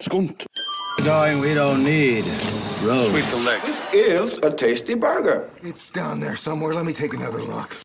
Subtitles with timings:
[0.00, 0.46] Skunt.
[1.04, 2.24] Going, we don't need
[2.82, 3.12] roads.
[3.66, 5.50] This is a tasty burger.
[5.62, 6.74] It's down there somewhere.
[6.74, 7.76] Let me take another look.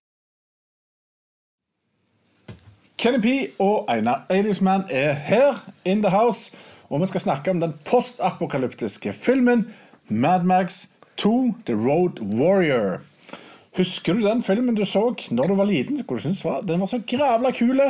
[2.98, 5.54] Kenny P og Einar Eidisman er her
[5.86, 6.52] in the house.
[6.90, 9.74] Og vi skal snakke om den postapokalyptiske filmen
[10.08, 13.00] Mad Max 2 The Road Warrior.
[13.74, 16.02] Husker du den filmen du så når du var liten?
[16.06, 16.62] Hvor du synes var?
[16.62, 17.82] Den var så gravla kul.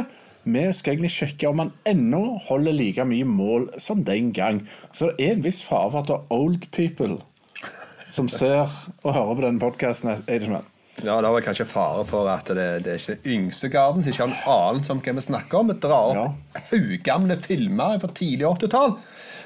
[0.44, 4.61] Vi skal egentlig sjekke om han ennå holder like mye mål som den gang.
[4.95, 7.20] Så det er en viss fare for at det er old people
[8.13, 8.70] som ser
[9.02, 10.13] og hører på denne podkasten.
[11.02, 14.30] Ja, det var kanskje fare for at det, det er ikke yngstegarden som ikke har
[14.30, 15.72] en anelse om hva vi snakker om.
[15.73, 18.94] Vi drar opp haugamle filmer fra tidlig 80-tall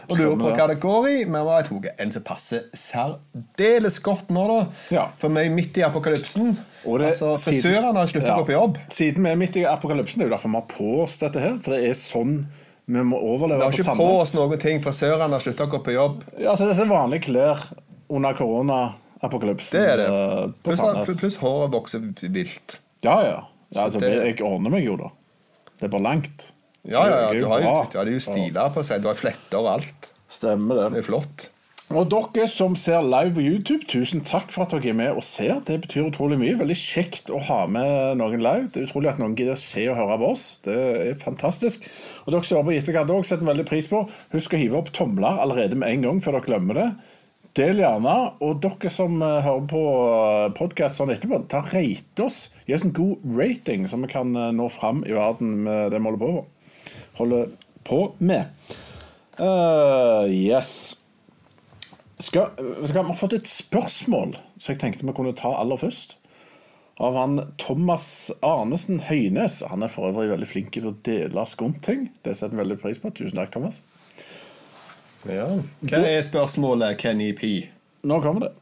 [0.09, 1.15] og lurer på hva det går i.
[1.25, 4.59] Men jeg tok en som passer særdeles godt nå, da.
[4.93, 5.05] Ja.
[5.19, 6.55] For vi er midt i apokalypsen.
[6.85, 8.35] Og det- altså, Frisørene har sluttet Ja.
[8.37, 8.77] å gå på jobb.
[8.89, 11.39] Siden vi er midt i apokalypsen, det er jo derfor vi har på oss dette
[11.39, 11.57] her.
[11.57, 12.45] For det er sånn
[12.87, 13.59] vi må overleve.
[13.59, 14.81] Vi har ikke på oss noen ting.
[14.81, 16.23] Frisørene har sluttet å gå på jobb.
[16.39, 17.67] Ja, altså, dette er vanlige klær
[18.09, 19.71] under koronaapokalypsen.
[19.71, 20.07] Det er det.
[20.07, 21.19] eh, Pluss Sandnes.
[21.19, 21.99] pluss håret vokser
[22.31, 22.79] vilt.
[23.03, 23.43] Ja, ja.
[23.73, 25.09] ja altså, Jeg ordner meg jo, da.
[25.79, 26.53] Det er bare langt.
[26.87, 27.35] Ja, ja, ja.
[27.35, 29.03] Du har jo, du har jo stiler på seg.
[29.03, 30.11] Du har fletter og alt.
[30.31, 31.03] Stemmer Det det.
[31.03, 31.47] er flott.
[31.87, 35.23] Og dere som ser live på YouTube, tusen takk for at dere er med og
[35.23, 35.61] ser.
[35.63, 36.57] Det betyr utrolig mye.
[36.59, 38.65] Veldig kjekt å ha med noen live.
[38.73, 40.43] Det er utrolig at noen gidder å se og høre på oss.
[40.67, 41.87] Det er fantastisk.
[42.25, 44.01] Og dere som jobber i etterkant òg, setter veldig pris på.
[44.35, 46.89] Husk å hive opp tomler allerede med en gang før dere glemmer det.
[47.57, 48.17] Del gjerne.
[48.43, 49.85] Og dere som eh, hører på
[50.59, 52.49] podkast sånn etterpå, ta rate oss.
[52.67, 56.03] Gi oss en god rating, så vi kan eh, nå fram i verden med det
[56.03, 56.53] vi holder på med.
[57.17, 57.51] Holder
[57.87, 58.53] på med.
[59.39, 60.97] Uh, yes.
[62.19, 66.17] Skal, Vi har fått et spørsmål som jeg tenkte vi kunne ta aller først.
[66.97, 69.59] Av han Thomas Arnesen Høynes.
[69.69, 72.07] Han er for øvrig veldig flink til å dele skumting.
[72.25, 73.13] Det setter vi veldig pris på.
[73.13, 73.83] Tusen takk, Thomas.
[75.29, 75.45] Ja.
[75.85, 77.67] Hva er spørsmålet, Kenny P?
[78.07, 78.55] Nå kommer det.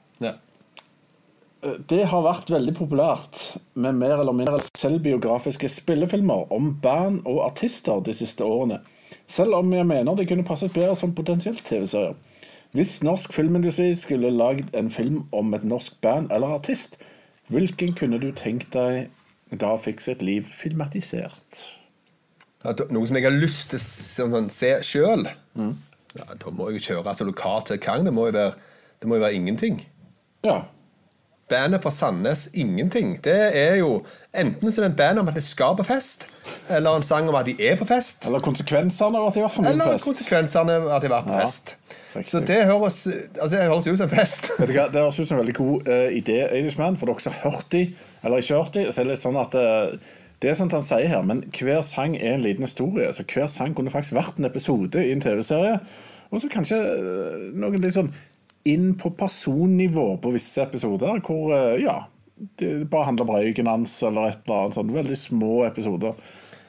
[1.90, 3.40] Det har vært veldig populært
[3.74, 8.82] med mer eller mindre selvbiografiske spillefilmer om band og artister de siste årene.
[9.28, 12.14] Selv om jeg mener det kunne passet bedre som potensielt TV-serier.
[12.76, 17.00] Hvis norsk filmindustri skulle lagd en film om et norsk band eller artist,
[17.48, 19.08] hvilken kunne du tenkt deg
[19.56, 21.64] da fikk sitt liv filmatisert?
[22.66, 25.28] At Noe som jeg har lyst til å se, sjøl?
[25.56, 25.76] Mm.
[26.16, 28.06] Ja, da må jeg jo kjøre altså, lokalt til Kang.
[28.08, 28.56] Det må jo være,
[29.02, 29.80] det må jo være ingenting.
[30.46, 30.64] Ja.
[31.50, 33.24] Bandet fra Sandnes Ingenting.
[33.24, 34.00] Det er jo
[34.36, 36.26] Enten så er det en band om at de skal på fest,
[36.74, 38.26] eller en sang om at de er på fest.
[38.26, 40.08] Eller konsekvensene av at de var for mye Eller fest.
[40.10, 41.76] konsekvensene av at de var på Ja, fest.
[42.16, 42.32] riktig.
[42.32, 42.98] Så det høres,
[43.42, 44.52] altså, det høres ut som en fest.
[44.60, 47.22] Vet du hva, Det høres ut som en veldig god uh, idé, Eidishman, for dere
[47.28, 47.84] som har hørt de,
[48.24, 48.86] eller ikke hørt de.
[48.92, 50.12] så er det litt sånn at uh,
[50.42, 53.08] Det er at han sier her, men hver sang er en liten historie.
[53.14, 55.78] Så hver sang kunne faktisk vært en episode i en TV-serie.
[56.34, 58.10] Og så kanskje eh, noen litt sånn
[58.66, 62.00] inn på personnivå på visse episoder, hvor eh, ja,
[62.60, 64.96] det bare handler om røyken hans eller et eller annet sånn.
[64.96, 66.18] Veldig små episoder.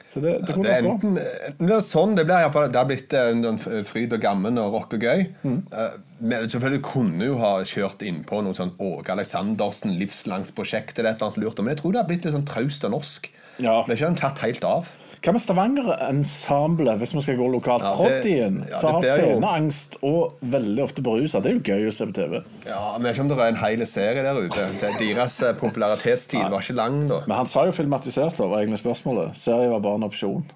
[0.07, 2.79] Så det, det Det kunne er enten, enten det er sånn, det blir, iallfall det
[2.79, 5.25] har blitt en sånn fryd og gammen og rock og gøy.
[5.43, 11.19] Eh, Men selvfølgelig kunne jo ha kjørt innpå noe sånn Åge Aleksandersen, livslangsprosjekt eller et
[11.19, 11.59] eller annet lurt.
[11.59, 13.27] Men jeg tror det har blitt litt sånn traust og norsk.
[13.59, 13.81] Ja.
[13.83, 14.87] Det er ikke tatt helt av.
[15.23, 17.85] Hva med Stavanger-ensemblet, hvis vi skal gå lokalt?
[17.85, 21.41] Ja, Proddien, ja, som har sceneangst og veldig ofte berusa.
[21.43, 22.37] Det er jo gøy å se på TV.
[22.67, 24.67] Ja, men jeg vet ikke om det er en hel serie der ute.
[25.01, 27.21] Deres popularitetstid popularitetstid var ikke lang da.
[27.27, 29.35] Men han sa jo filmatisert, da, var egentlig spørsmålet.
[29.37, 30.47] Serien var bare en opsjon.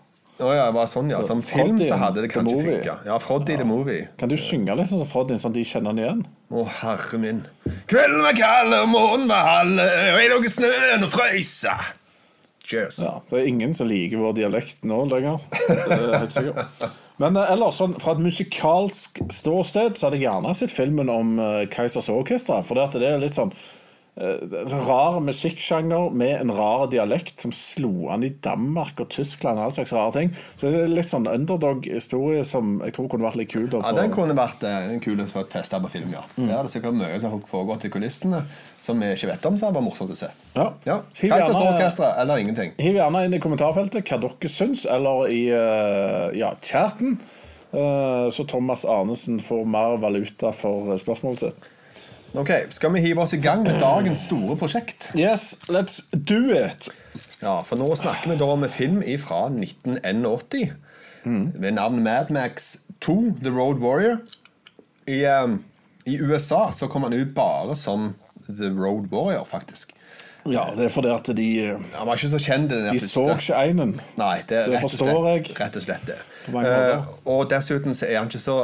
[0.42, 1.20] Å ja, det var sånn, ja.
[1.28, 2.96] Som film så hadde det kanskje funka.
[3.06, 4.08] Ja, Froddy the Movie.
[4.18, 6.24] Kan du synge litt sånn som Froddy, sånn de kjenner han igjen?
[6.50, 7.44] Å, herre min.
[7.92, 11.76] Kvelden var kald, og månen var halv, og jeg lå i snøen og frøysa.
[12.72, 13.02] Cheers.
[13.04, 15.44] Ja, Det er ingen som liker vår dialekt nå lenger.
[15.68, 16.88] Det er helt sikkert.
[17.22, 21.36] Men eh, ellers, sånn, fra et musikalsk ståsted så hadde jeg gjerne sett filmen om
[21.74, 22.64] Keisers Orkester.
[22.66, 23.68] For det, er litt sånn eh,
[24.16, 29.76] rar musikksjanger med en rar dialekt som slo an i Danmark og Tyskland og all
[29.78, 30.34] slags rare ting.
[30.60, 33.70] Så det er litt sånn underdog-historie som jeg tror kunne vært litt kul.
[33.72, 36.26] å Ja, Den kunne vært eh, en kul for et festa på film, ja.
[36.36, 36.44] Mm.
[36.44, 38.44] Det hadde sikkert mye som har foregått i kulissene
[38.82, 40.32] som vi ikke vet om, så det var morsomt å se.
[40.58, 40.68] Ja.
[40.88, 42.74] Ja, Kaizers eller ingenting.
[42.82, 47.20] Hiv gjerne inn i kommentarfeltet hva dere syns, eller i uh, ja, chatten.
[47.72, 51.70] eh, så Thomas Arnesen får mer valuta for eh, spørsmålet sitt.
[52.34, 55.10] Ok, Skal vi hive oss i gang med dagens store prosjekt?
[55.16, 56.88] Yes, let's do it!
[57.42, 60.72] Ja, For nå snakker vi da om en film fra 1981
[61.26, 64.22] med navn Mad Max 2, The Road Warrior.
[65.08, 65.64] I, um,
[66.06, 68.14] I USA så kom han ut bare som
[68.48, 69.92] The Road Warrior, faktisk.
[70.50, 71.48] Ja, det er fordi at de
[71.94, 73.92] Han var ikke så kjent De så ikke einen.
[74.18, 75.60] Nei, det Så det forstår slett, jeg.
[75.60, 76.16] rett og slett det.
[76.48, 77.12] Eh, måter.
[77.30, 78.56] og dessuten så er han ikke så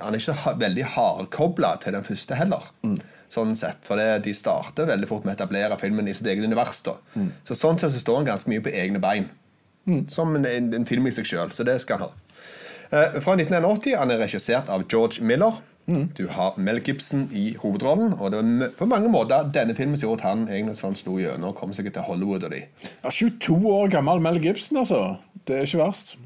[0.00, 2.70] Han er ikke veldig hardkobla til den første heller.
[2.86, 2.96] Mm.
[3.32, 6.44] Sånn sett, For det, de starter veldig fort med å etablere filmen i sitt eget
[6.44, 6.82] univers.
[7.14, 7.30] Mm.
[7.48, 9.30] Så Sånn sett så står han ganske mye på egne bein.
[10.12, 11.52] Som en, en, en film i seg sjøl.
[11.54, 12.32] Så det skal han ha.
[12.92, 15.56] Eh, fra 1981 han er regissert av George Miller.
[15.90, 16.04] Mm.
[16.14, 18.12] Du har Mel Gibson i hovedrollen.
[18.20, 21.16] Og det var på mange måter denne filmen som gjorde at han egentlig sånn slo
[21.18, 22.44] gjennom og kom seg til Hollywood.
[22.46, 22.62] og de.
[23.02, 25.16] Ja, 22 år gammel Mel Gibson, altså.
[25.48, 26.18] Det er ikke verst.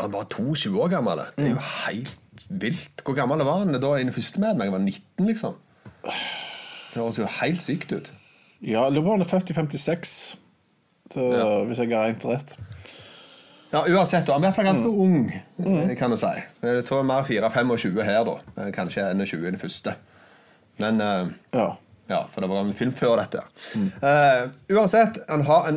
[0.00, 1.20] Han var 22 år gammel.
[1.36, 2.19] Det er jo helt
[2.50, 3.04] vilt.
[3.06, 4.68] Hvor gammel var han da i den første med meg?
[4.68, 5.56] jeg var 19, liksom.
[6.04, 8.10] Det høres jo helt sykt ut.
[8.60, 10.14] Ja, jeg lurer på om han er født i 56,
[11.14, 11.26] så,
[11.66, 12.56] hvis jeg har regnet rett.
[13.70, 16.30] Ja, Uansett, da, han er fall ganske ung, eh, kan du si.
[16.66, 18.34] Jeg tror mer 4-25 her, da.
[18.58, 19.94] Eh, Kanskje 21 i den første.
[20.82, 21.68] Men uh, Ja.
[22.10, 23.44] Ja, for det var en film før dette.
[24.02, 25.76] Eh, uansett, han har en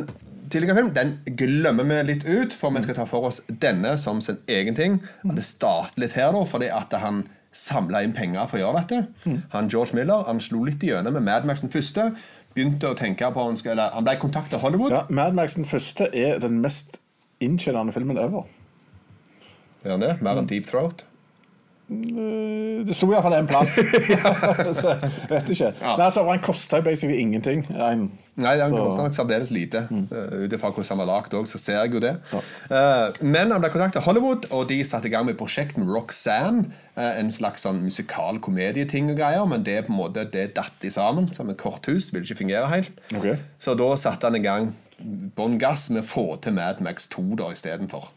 [0.50, 0.90] tidligere film.
[0.96, 4.76] Den glemmer vi litt ut, for vi skal ta for oss denne som sin egen
[4.78, 5.00] ting.
[5.24, 7.24] At det starter litt her, da, fordi at han
[7.54, 9.36] samla inn penger for å gjøre dette.
[9.54, 12.10] Han George Miller han slo litt igjennom med Mad Max den første.
[12.54, 14.94] Begynte å tenke på han, skulle, han ble kontaktet av Hollywood.
[14.94, 16.98] ja Mad Max den første er den mest
[17.42, 18.46] inntjenende filmen ever.
[19.84, 20.14] Er han det?
[20.24, 21.04] Mer enn Deep Throat?
[21.90, 23.74] Eh, Det sto iallfall en plass.
[24.80, 24.92] så
[25.30, 25.70] vet ikke.
[25.80, 25.94] Ja.
[25.98, 27.64] Nei, altså, Han kosta basically ingenting.
[27.70, 28.06] En.
[28.40, 29.84] Nei, han kosta nok særdeles lite.
[29.92, 32.14] Uh, Ut ifra hvordan han var lagd òg, så ser jeg jo det.
[32.34, 36.66] Eh, men han ble kontaktet av Hollywood, og de satte i gang med prosjektet Roxanne.
[36.96, 40.48] eh, en slags sånn musikal komedieting og greier, men det er på en måte det
[40.56, 41.28] datt de sammen.
[41.34, 42.10] Som et korthus.
[42.12, 42.92] Ville ikke fungere helt.
[43.14, 43.36] Okay.
[43.58, 44.72] Så da satte han i gang
[45.36, 48.10] bånn gass med å få til Mad Max 2 da istedenfor.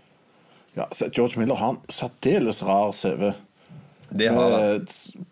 [0.78, 3.32] Ja, så George Miller har en særdeles rar CV.
[4.10, 4.56] Det har.
[4.60, 4.82] Eh,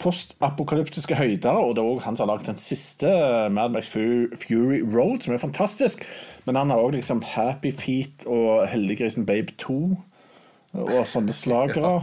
[0.02, 3.10] Postapokalyptiske høyder, og det er også han som har lagd den siste
[3.54, 6.04] Mad Max Fury Road, som er fantastisk.
[6.46, 9.78] Men han har òg liksom Happy Feet og Heldiggrisen Babe 2
[10.76, 12.02] og sånne slagere.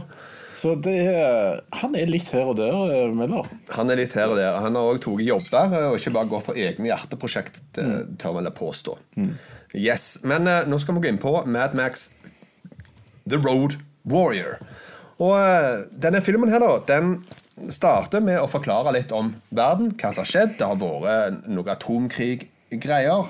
[0.53, 3.47] Så det er, han er litt her og der, eh, Miller.
[3.73, 4.59] Han er litt her og der.
[4.61, 8.15] Han har òg tatt jobber eh, og ikke bare gått for egne hjerteprosjekt, mm.
[8.21, 8.97] tør jeg påstå.
[9.73, 12.11] Yes, Men nå skal vi gå inn på Mad Max
[13.29, 14.59] The Road Warrior.
[15.19, 17.17] Og eh, denne filmen her da, den
[17.69, 20.55] starter med å forklare litt om verden, hva som har skjedd.
[20.57, 23.29] Det har vært noe atomkrig-greier.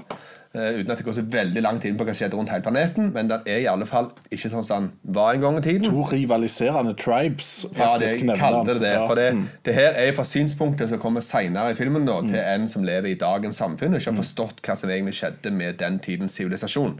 [0.55, 2.61] eh, uten at det går så veldig langt inn på hva som skjedde rundt hele
[2.61, 3.07] planeten.
[3.15, 5.89] Men den er i alle fall ikke sånn som den var en gang i tiden.
[5.89, 8.93] To rivaliserende tribes, Ja, det kalte nevner det det.
[9.07, 9.47] For det, Mm.
[9.65, 13.09] det her er fra synspunktet som kommer senere i filmen, da, til en som lever
[13.09, 16.99] i dagens samfunn og ikke har forstått hva som egentlig skjedde med den tidens sivilisasjon.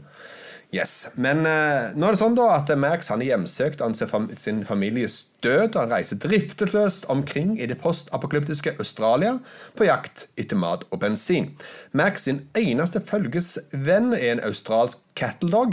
[0.74, 1.12] Yes.
[1.14, 4.64] Men eh, nå er det sånn da at Max han er hjemsøkt av fam- sin
[4.66, 5.76] families død.
[5.76, 9.36] og Han reiser drifteløst omkring i det postapokalyptiske Australia
[9.78, 11.52] på jakt etter mat og bensin.
[11.92, 15.68] Max sin eneste følgesvenn er en australsk cattle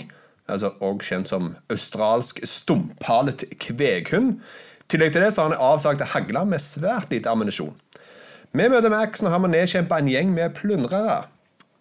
[0.52, 4.38] altså også kjent som australsk stumphalet kveghund.
[4.42, 7.74] I tillegg til det så har han avsagte hagler med svært lite ammunisjon.
[8.52, 11.22] Vi møter Max når han må nedkjempe en gjeng med plyndrere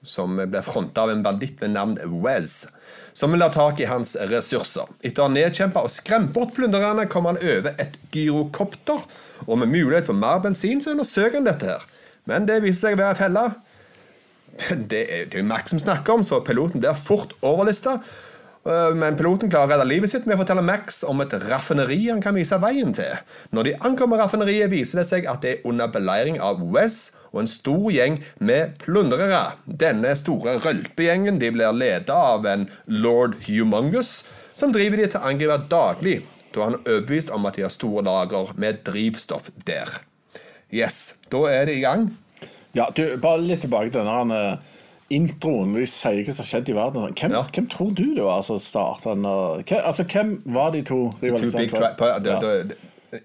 [0.07, 2.63] som blir fronta av en banditt ved navn Wes,
[3.13, 4.89] som ha tak i hans ressurser.
[5.03, 9.03] Etter å ha nedkjempa og skremt bort plyndrerne kommer han over et gyrokopter,
[9.47, 11.85] og med mulighet for mer bensin så undersøker han dette her.
[12.29, 13.45] Men det viser seg å være en felle.
[14.91, 17.99] Det er jo Max som snakker om, så piloten blir fort overlista.
[18.67, 22.01] Øh, Men piloten klarer å redde livet sitt med å fortelle Max om et raffineri
[22.11, 23.23] han kan vise veien til.
[23.57, 27.45] Når de ankommer raffineriet, viser det seg at det er under beleiring av Wes og
[27.45, 29.55] en stor gjeng med plundrere.
[29.65, 34.25] Denne store rølpegjengen de blir ledet av en lord Humongous,
[34.55, 36.19] som driver de til å angripe daglig,
[36.53, 40.03] da han er overbevist om at de har store lager med drivstoff der.
[40.71, 42.11] Yes, da er det i gang.
[42.77, 44.69] Ja, du, Bare litt tilbake til denne eh,
[45.11, 47.15] introen når de sier hva som har skjedd i verden.
[47.19, 47.43] Hvem, Ja.
[47.55, 49.25] hvem tror du det var som starta den?
[49.25, 52.41] eh, Hvem, altså, hvem var de to Ja.
[52.41, 52.77] det-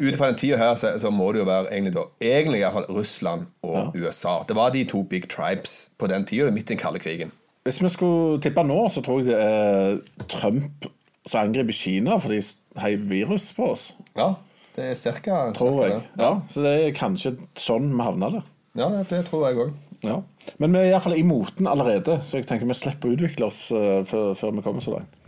[0.02, 2.86] Ut fra den tida her så, så må det jo være egentlig da Egentlig fall
[2.90, 4.44] Russland og USA.
[4.48, 7.32] Det var de to big tribes på den tida, midt i den kalde krigen.
[7.66, 10.88] Hvis vi skulle tippe nå, så tror jeg det er Trump
[11.28, 13.94] som angriper Kina fordi de heiv virus på oss.
[14.18, 14.34] Ja,
[14.76, 16.02] det er cirka, Tror cirka jeg.
[16.18, 16.24] det.
[16.24, 18.44] Ja, så det er kanskje sånn vi havna der.
[18.76, 19.74] Ja, det, det tror jeg òg.
[20.06, 20.22] Ja.
[20.62, 23.68] Men vi er iallfall i moten allerede, så jeg tenker vi slipper å utvikle oss
[23.76, 25.22] uh, før, før vi kommer så langt.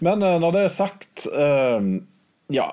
[0.00, 1.80] Men uh, når det er sagt uh,
[2.52, 2.70] Ja.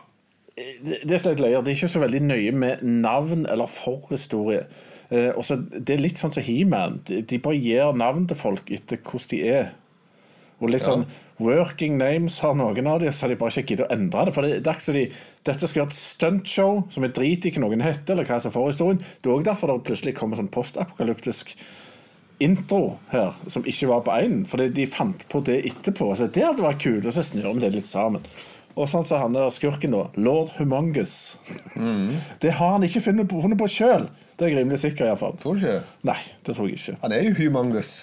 [0.57, 1.35] Det det er.
[1.37, 4.63] Det er ikke så veldig nøye med navn eller forhistorie.
[5.37, 6.95] Også, det er litt sånn som He-Man.
[7.05, 9.69] De, de bare gir navn til folk etter hvordan de er.
[10.57, 11.05] Og litt sånn
[11.43, 14.35] working names har noen av de, så har de bare ikke giddet å endre det.
[14.35, 15.03] For det, det de,
[15.49, 18.51] dette skal være et stuntshow som er drit i hva noen heter, eller hva som
[18.51, 19.01] er forhistorien.
[19.21, 21.53] Det er òg derfor det plutselig kommer sånn postapokalyptisk
[22.43, 24.43] intro her, som ikke var på én.
[24.49, 26.11] Fordi de fant på det etterpå.
[26.17, 28.25] Så det hadde vært kult, og så snur vi det litt sammen.
[28.77, 30.03] Og sånn som han der skurken, da.
[30.21, 31.39] Lord Humongous.
[32.41, 34.05] Det har han ikke funnet på, funnet på sjøl.
[34.37, 35.33] Det er jeg rimelig sikker, iallfall.
[35.41, 35.79] Tror du ikke?
[36.05, 36.99] Nei, det tror jeg ikke.
[37.01, 37.95] Han er jo humongous.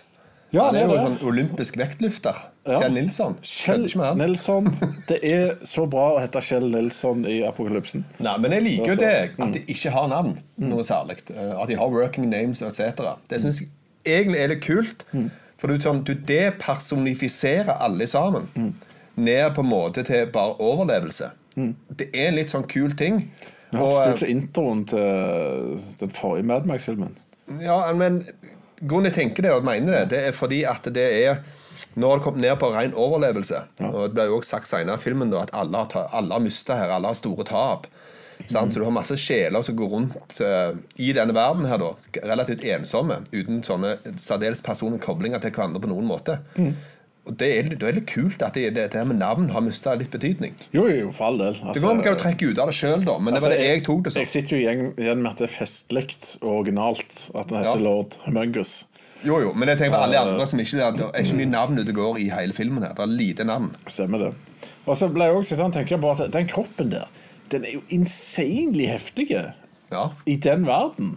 [0.55, 2.37] Ja, han er jo en sånn olympisk vektløfter.
[2.65, 2.79] Ja.
[2.85, 3.35] Kjell Nilsson.
[3.43, 3.87] Kjell.
[4.21, 4.69] Nilsson.
[5.09, 8.05] Det er så bra å hete Kjell Nilsson i Apokalypsen.
[8.23, 10.37] Nei, men jeg liker jo det at de ikke har navn.
[10.63, 11.19] Noe særlig.
[11.35, 13.03] Eh, At de har working names etc.
[13.29, 13.73] Det syns jeg
[14.21, 15.03] egentlig er litt kult.
[15.59, 18.49] For du, sånn, du depersonifiserer alle sammen.
[19.17, 21.31] Ned på en måte til bare overlevelse.
[21.57, 23.25] Det er en litt sånn kul ting.
[23.75, 27.15] Det Og, hørtes ut som introen til den forrige Mad Max-filmen.
[27.61, 28.23] Ja, men
[28.81, 31.45] grunnen jeg tenker det og mener det, det er fordi at det er
[31.99, 33.59] Nå har det kommet ned på ren overlevelse.
[33.83, 36.43] Og Det ble jo også sagt senere i filmen da, at alle har, alle har
[36.43, 36.93] mista her.
[36.95, 37.89] Alle har store tap.
[38.47, 38.73] Sant?
[38.73, 40.71] Så du har masse sjeler som går rundt uh,
[41.03, 41.91] i denne verden her da,
[42.23, 46.39] relativt ensomme, uten sånne særdeles personlige koblinger til hverandre på noen måte.
[47.25, 49.63] Og det er, det er litt kult at det, det, det her med navn har
[49.65, 50.53] mista litt betydning.
[50.77, 51.55] Jo, jo, for all del.
[51.73, 53.85] Det går an å trekke ut av det sjøl, da, men det var det jeg
[53.87, 54.21] tok det som.
[54.21, 56.05] Jeg sitter jo igjen, igjen med at det er festlig
[56.43, 57.87] og originalt at den heter Ja.
[57.87, 58.75] Lord Humungus.
[59.25, 61.81] Jo, jo, men jeg tenker på alle andre som ikke Det er ikke mye navn
[61.81, 62.83] ute går i hele filmen.
[62.85, 63.71] her Det er lite navn.
[63.89, 64.33] Stemmer det.
[64.85, 67.09] Og så ble jeg også sittende og tenke på at den kroppen der,
[67.49, 70.11] den er jo insanely heftig Ja.
[70.27, 71.17] i den verden.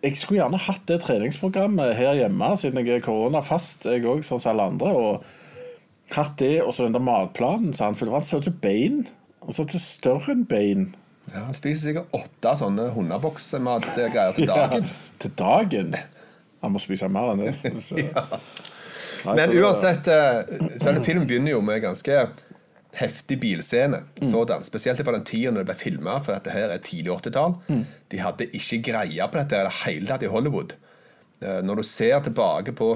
[0.00, 4.40] Jeg skulle gjerne hatt det treningsprogrammet her hjemme, siden jeg er koronafast, jeg òg, sånn
[4.40, 4.94] som alle andre.
[4.96, 7.74] Og hatt det, og så den der matplanen.
[7.76, 9.02] sa han, For han ser ut som bein.
[9.44, 10.88] Han ser ut som større enn bein.
[11.30, 14.88] Ja, han spiser sikkert åtte sånne hundeboksmatgreier til dagen.
[14.88, 15.94] Ja, til dagen.
[16.64, 17.74] Han må spise mer enn det.
[17.84, 18.00] Så.
[19.26, 20.40] Nei, Men uansett, eh,
[20.80, 22.22] den filmen begynner jo med ganske
[22.98, 24.00] heftig bilscene.
[24.22, 24.64] Sådan.
[24.66, 27.54] Spesielt fra den tida når det ble filma, for dette her er tidlig 80-tall.
[28.10, 30.74] De hadde ikke greie på dette i det hele tatt i Hollywood.
[31.40, 32.90] Eh, Når du ser tilbake på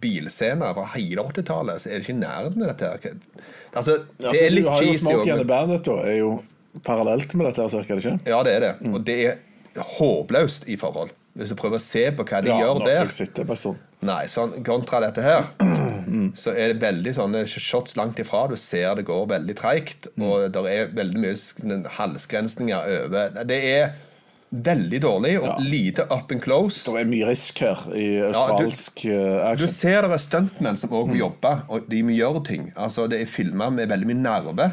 [0.00, 2.92] bilscener fra hele 80-tallet, så er det ikke i nærheten av dette.
[3.04, 3.18] her.
[3.76, 5.12] Altså, det er du litt har jo cheesy.
[5.30, 6.32] And the Bandit, da, er jo
[6.84, 8.16] parallelt med dette, cirka, ikke?
[8.26, 8.72] Ja, det er det.
[8.90, 9.38] Og det er
[9.98, 11.12] håpløst i forhold.
[11.36, 13.76] Hvis du prøver å se på hva de Ja, gjør der en stund.
[14.02, 15.46] Nei, sånn, kontra dette her
[16.36, 18.42] Så er det veldig sånne shots langt ifra.
[18.50, 23.30] Du ser det går veldig treigt Og det er veldig mye halsgrensninger over.
[23.48, 23.94] Det er
[24.52, 25.54] veldig dårlig Og Ja.
[25.58, 26.84] lite up and close.
[26.92, 29.68] Det er mye risk her i du- australsk eh, Du action.
[29.68, 32.72] ser det er stuntmenn som også må jobbe Og de må gjøre ting.
[32.76, 34.72] Altså det er filma med veldig mye nerve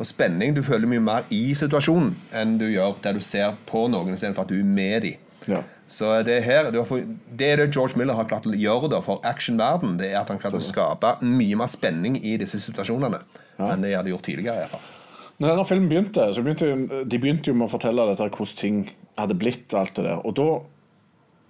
[0.00, 0.54] Og spenning.
[0.54, 4.34] Du føler mye mer i situasjonen Enn du gjør der du ser på noen istedenfor
[4.34, 5.14] for at du er med dem
[5.46, 5.62] Ja.
[5.88, 9.20] så det, er her, det er det George Miller har klart å gjøre da, for
[9.28, 9.96] actionverden.
[10.00, 13.20] Det er at han klarte å skape mye mer spenning i disse situasjonene
[13.58, 14.56] enn det de hadde gjort tidligere.
[14.56, 14.92] i hvert fall.
[15.38, 18.56] Når denne filmen begynte, så begynte jo- de begynte jo med å fortelle dette, hvordan
[18.60, 19.74] ting hadde blitt.
[19.74, 20.20] alt det der.
[20.26, 20.48] Og da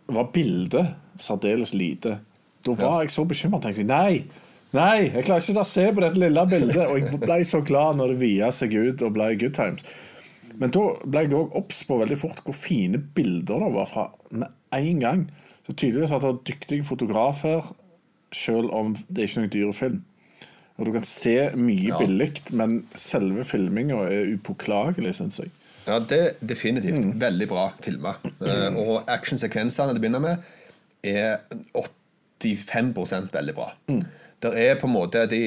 [0.08, 2.18] var bildet særdeles lite.
[2.64, 3.60] Da var jeg så bekymra.
[3.62, 4.24] tenkte jeg, Nei,
[4.72, 6.88] nei, jeg klarer ikke å se på dette lille bildet.
[6.88, 9.84] Og jeg ble så glad når det via seg ut og ble good times.
[10.61, 14.08] Men da ble jeg òg obs på veldig fort hvor fine bilder det var fra
[14.30, 15.25] med en gang.
[15.66, 17.70] Så tydeligvis at det er dyktige fotografer,
[18.34, 20.02] selv om det er ikke noen dyrefilm.
[20.75, 25.52] Og Du kan se mye billig, men selve filminga er upåklagelig, syns jeg.
[25.87, 27.06] Ja, det er definitivt.
[27.20, 28.14] Veldig bra filma.
[28.42, 30.49] Eh, og actionsekvensene det begynner med,
[31.04, 31.44] er
[32.42, 33.68] 85% veldig bra.
[34.42, 35.42] Der er på en måte de,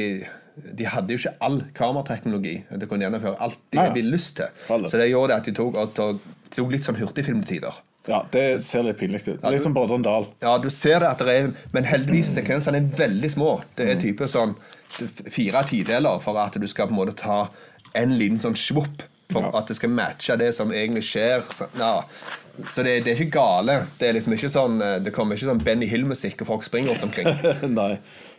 [0.77, 2.55] de hadde jo ikke all kamerateknologi.
[2.71, 4.49] De kunne gjennomføre alt de Nei, ville lyst til.
[4.73, 4.89] Alle.
[4.89, 7.77] Så det gjorde det at de tok, og tok, de tok litt sånn hurtigfilmtider.
[8.07, 9.43] Ja, det ser litt pinlig ut.
[9.51, 10.25] Litt som Brødrene Dal.
[10.41, 13.49] Ja, du ser det at det er Men heldigvis sekvensene er veldig små.
[13.75, 14.55] Det er type sånn
[15.27, 17.41] fire tideler for at du skal på en måte ta
[17.99, 19.03] en liten sånn svopp.
[19.27, 19.49] For Ja.
[19.59, 21.41] at det skal matche det som egentlig skjer.
[21.43, 22.01] Så, ja.
[22.63, 23.75] så det, det er ikke gale.
[23.99, 26.93] Det er liksom ikke sånn eh, Det kommer ikke sånn Benny Hill-musikk og folk springer
[26.95, 27.27] rundt omkring.
[27.75, 27.97] Nei.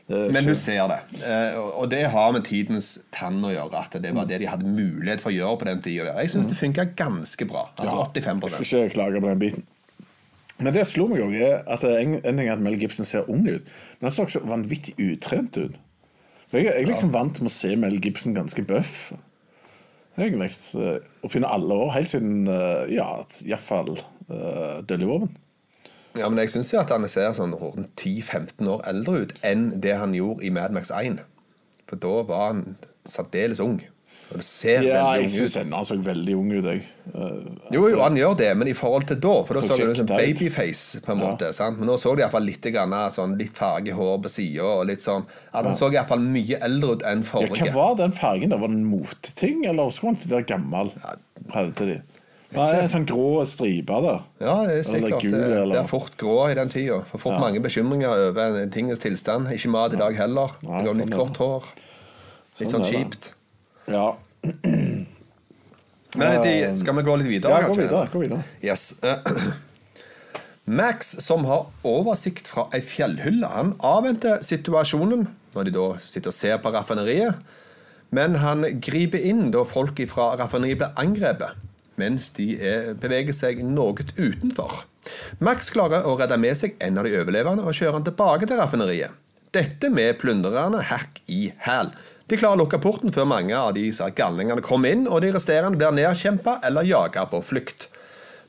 [0.09, 0.99] Er Men du ser det.
[1.23, 3.75] Eh, og- det har med tidens tann å gjøre.
[3.75, 6.15] At det var det de hadde mulighet for å gjøre på den tida.
[6.17, 7.69] Jeg syns det funka ganske bra.
[7.77, 9.65] Altså Ja, 85 Jeg skal ikke klage på den biten.
[10.59, 13.47] Men det slo meg òg, at en, en ting er at Mel Gibson ser ung
[13.47, 15.77] ut, men han så også vanvittig utrent ut.
[16.51, 19.13] For Jeg, er liksom vant med å se Mel Gibson ganske bøff.
[20.19, 20.51] Egentlig.
[20.75, 23.07] eh, Opp gjennom alle år, helt siden eh, ja,
[23.47, 23.93] iallfall
[24.31, 25.29] uh, Dødelig
[26.19, 29.97] Ja, men jeg syns at han ser sånn rundt 10-15 år eldre ut enn det
[30.01, 31.21] han gjorde i Mad Max 1.
[31.89, 32.65] For da var han
[33.09, 33.79] særdeles ung.
[34.29, 36.83] Og det ser Ja, jeg veldig ung syns ennå han så veldig ung ut, jeg.
[37.15, 37.37] Eh,
[37.73, 40.11] Jo, jo, han gjør det, men i forhold til da For da Så du som
[40.11, 41.49] babyface, på en måte.
[41.57, 41.79] sant?
[41.81, 44.85] Men nå så du iallfall litt, grann, sånn, litt farge i hår på sida, og
[44.91, 47.57] litt sånn At han så iallfall mye eldre ut enn forrige.
[47.71, 48.53] Ja, hva var den fargen?
[48.53, 48.61] Da?
[48.61, 50.93] Var det en moteting, eller skulle han være gammel?
[51.49, 51.99] Prøvde de.
[52.57, 54.23] Nei, en sånn grå stripe der.
[54.41, 55.21] Ja, det er Eller sikkert.
[55.23, 57.03] gul, det, eller- det er fort grå i den tida.
[57.11, 59.51] Får fort mange bekymringer over en tingens tilstand.
[59.53, 60.49] Ikke mat i dag heller.
[60.63, 61.39] Nei, Det går sånn litt er kort det.
[61.45, 61.65] hår.
[62.59, 63.33] Litt Sånn sånn er kjipt.
[63.89, 64.07] Ja,
[66.17, 68.09] Men de, skal vi gå litt videre, ja gå videre.
[68.09, 68.43] Gå videre.
[68.65, 68.95] Yes.
[70.65, 76.37] Max, som har oversikt fra ei fjellhylle, han avventer situasjonen når de da sitter og
[76.37, 77.39] ser på raffineriet.
[78.11, 81.57] Men han griper inn da folk fra raffineriet blir angrepet,
[82.01, 84.85] mens de er, beveger seg noe utenfor.
[85.45, 88.61] Max klarer å redde med seg en av de overlevende og kjører han tilbake til
[88.61, 89.25] raffineriet.
[89.55, 91.89] Dette med plyndrerne hakk i hæl.
[92.29, 93.87] De klarer å lukke porten før mange av de
[94.17, 97.89] galningene kommer inn, og de resterende blir nedkjempa eller jaga på flukt.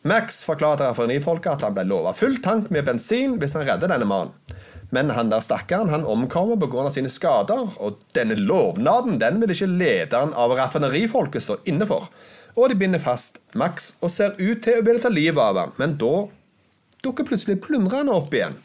[0.08, 3.92] Max forklarer til raffinerifolket at han ble lova full tank med bensin hvis han redder
[3.92, 4.36] denne mannen.
[4.96, 6.90] Men han der stakkaren han omkommer pga.
[6.92, 12.10] sine skader, og denne lovnaden den vil ikke lederen av raffinerifolket stå inne for.
[12.56, 15.76] Og de binder fast Max og ser ut til å ville ta livet av ham,
[15.82, 16.26] men da
[17.04, 18.58] dukker plutselig plundrerne opp igjen.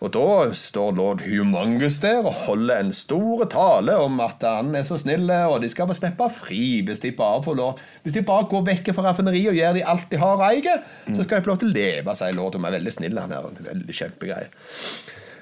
[0.00, 4.86] Og da står lord Humongus der og holder en stor tale om at han er
[4.88, 8.24] så snill, og de skal få slippe fri hvis de bare får lov Hvis de
[8.24, 11.36] bare går vekk fra raffineriet og gjør de alt de har å eier, så skal
[11.36, 12.56] de få lov til å leve, sier lord.
[12.56, 13.50] Han er veldig snill, han her.
[13.68, 14.48] Veldig kjempegreie.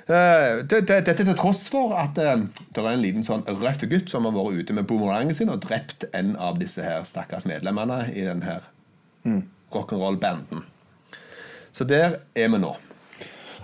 [0.08, 2.36] Eh, det- det- Dette til tross for at eh,
[2.72, 5.60] det er en liten sånn røff gutt som har vært ute med boomerangen sin og
[5.60, 8.62] drept en av disse her stakkars medlemmene i denne her
[9.70, 10.62] rock'n'roll-banden.
[11.72, 12.74] Så der er vi nå.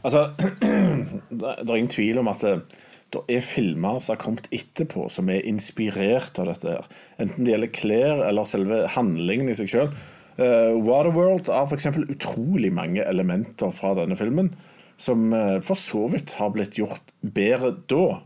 [0.05, 2.61] Altså, det er ingen tvil om at det,
[3.11, 6.69] det er filmer som har kommet etterpå, som er inspirert av dette.
[6.77, 6.85] her.
[7.19, 9.91] Enten det gjelder klær eller selve handlingen i seg sjøl.
[10.37, 11.87] Waterworld har f.eks.
[12.11, 14.51] utrolig mange elementer fra denne filmen
[15.01, 18.21] som eh, for så vidt har blitt gjort bedre da.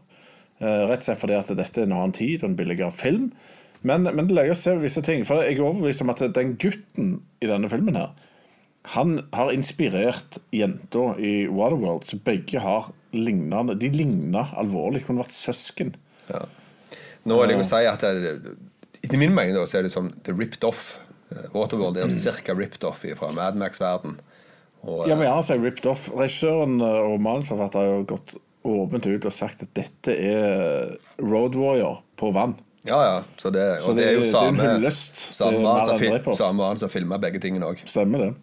[0.58, 3.30] Eh, rett og slett fordi at dette er en annen tid og en billigere film.
[3.86, 5.24] Men, men det legger seg visse ting.
[5.26, 8.14] For jeg er overbevist om at den gutten i denne filmen her,
[8.94, 15.04] han har inspirert jenta i Waterworld, så begge har lignende De ligner alvorlig.
[15.04, 15.92] Kunne vært søsken.
[17.28, 18.54] Nå vil jeg jo si at det,
[18.98, 20.98] Etter min mening da, så er det som er ripped off.
[21.30, 24.18] Eh, Waterworld er jo cirka ripped off fra Mad Max-verden.
[24.84, 26.08] Og, ja, Jeg må gjerne si ripped off.
[26.14, 28.36] Regissøren eh, og manusforfatteren har gått
[28.68, 32.56] åpent ut og sagt at dette er Road Warrior på vann.
[32.86, 33.22] ja, ja.
[33.36, 34.56] Så det, og det jo det- det er jo samme.
[35.32, 37.82] Samme Det er som filma begge tingene òg.
[37.86, 38.34] Stemmer det?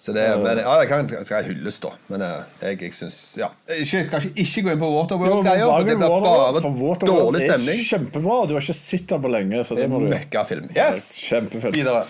[0.00, 1.90] Så det, men, ja, det kan, skal hylles, da.
[2.08, 3.50] Men eh, jeg, jeg syns ja.
[3.68, 5.66] Ikke, Kanskje ikke gå inn på men Waterworld-greier.
[5.76, 7.82] Det blir bare Waterworld dårlig er.
[7.84, 8.38] Kjempebra.
[8.48, 9.60] Du har ikke sett den på lenge.
[9.60, 10.70] Så Det det er må du møkkafilm.
[10.72, 11.02] Yes!
[11.28, 11.74] Kjempefilm.
[11.76, 12.06] Videre.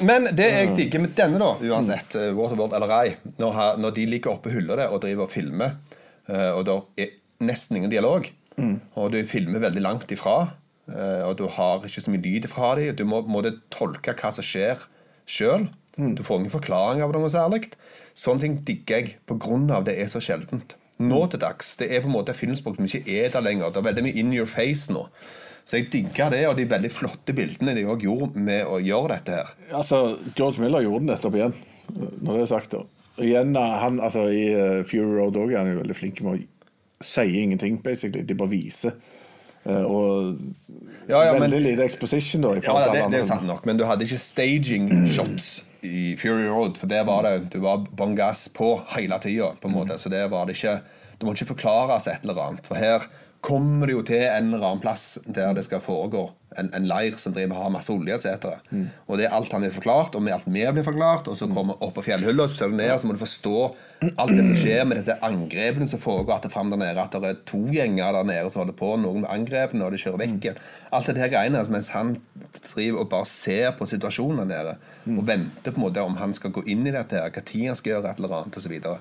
[0.00, 4.06] Men det jeg digger med denne, da, uansett, eh, Waterworld eller ei, når, når de
[4.08, 5.76] ligger oppe hyller det og driver og filmer,
[6.28, 7.12] eh, og det er
[7.44, 8.26] nesten ingen dialog,
[8.96, 10.52] og du filmer veldig langt ifra,
[10.88, 14.32] eh, og du har ikke så mye lyd fra dem, du må, må tolke hva
[14.34, 14.80] som skjer
[15.26, 15.68] sjøl.
[15.96, 17.66] Du får ingen forklaring av noe særlig.
[18.16, 20.76] Sånne ting digger jeg av det er så sjeldent.
[21.02, 21.74] Nå til dags.
[21.76, 23.72] Det er på en måte filmspråk som ikke er der lenger.
[23.72, 25.06] Det er veldig mye in your face nå.
[25.64, 29.14] Så jeg digger det, og de veldig flotte bildene de også gjorde med å gjøre
[29.14, 29.52] dette her.
[29.78, 31.54] Altså, George Miller gjorde den nettopp igjen,
[32.20, 32.74] når det er sagt.
[32.74, 32.82] da.
[33.22, 36.32] Igjen, eh, han, altså, I eh, Fury Road òg er han jo veldig flink med
[36.40, 38.22] å si ingenting, basically.
[38.26, 38.94] De bare viser.
[39.64, 40.34] Eh, og
[41.08, 42.56] Ja, ja, men- veldig lite exposition, da.
[42.56, 46.14] i Ja, det, det er jo sant nok, men du hadde ikke staging shots i
[46.18, 49.74] Fury Road, for der var det Du var bånn gass på hele tida, på en
[49.74, 50.80] måte, så det var det ikke
[51.18, 53.06] Du må ikke forklare seg et eller annet, for her
[53.42, 56.28] kommer det jo til en eller annen plass der det skal foregå
[56.58, 58.58] en, en leir som driver har masse olje, etc.
[59.06, 61.48] Og det er alt han blir forklart, og med alt vi blir forklart, og så
[61.50, 63.54] kommer opp på fjellhylla, så ned, og så må du forstå
[64.10, 67.16] alt det som skjer med dette angrepene som foregår, at det fram der nede, at
[67.16, 70.36] det er to gjenger der nede som holder på, noen angrepene, og de kjører vekk
[70.38, 70.60] igjen.
[70.92, 72.14] Alt dette her greiene, altså, mens han
[72.72, 74.76] driver og bare ser på situasjonen der nede,
[75.16, 77.78] og venter på en måte om han skal gå inn i dette her, tid han
[77.78, 79.00] skal gjøre et eller annet, og så videre.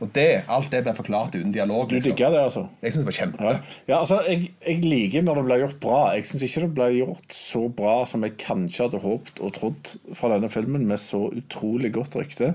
[0.00, 1.88] Og det, alt det ble forklart uten dialog.
[1.90, 2.14] Du liksom.
[2.14, 2.62] digger det, altså?
[2.80, 3.44] Jeg syns det var kjempe.
[3.44, 3.56] Ja,
[3.90, 5.98] ja altså, jeg, jeg liker når det blir gjort bra.
[6.16, 9.92] Jeg syns ikke det ble gjort så bra som jeg kanskje hadde håpet og trodd
[10.16, 12.54] fra denne filmen, med så utrolig godt rykte.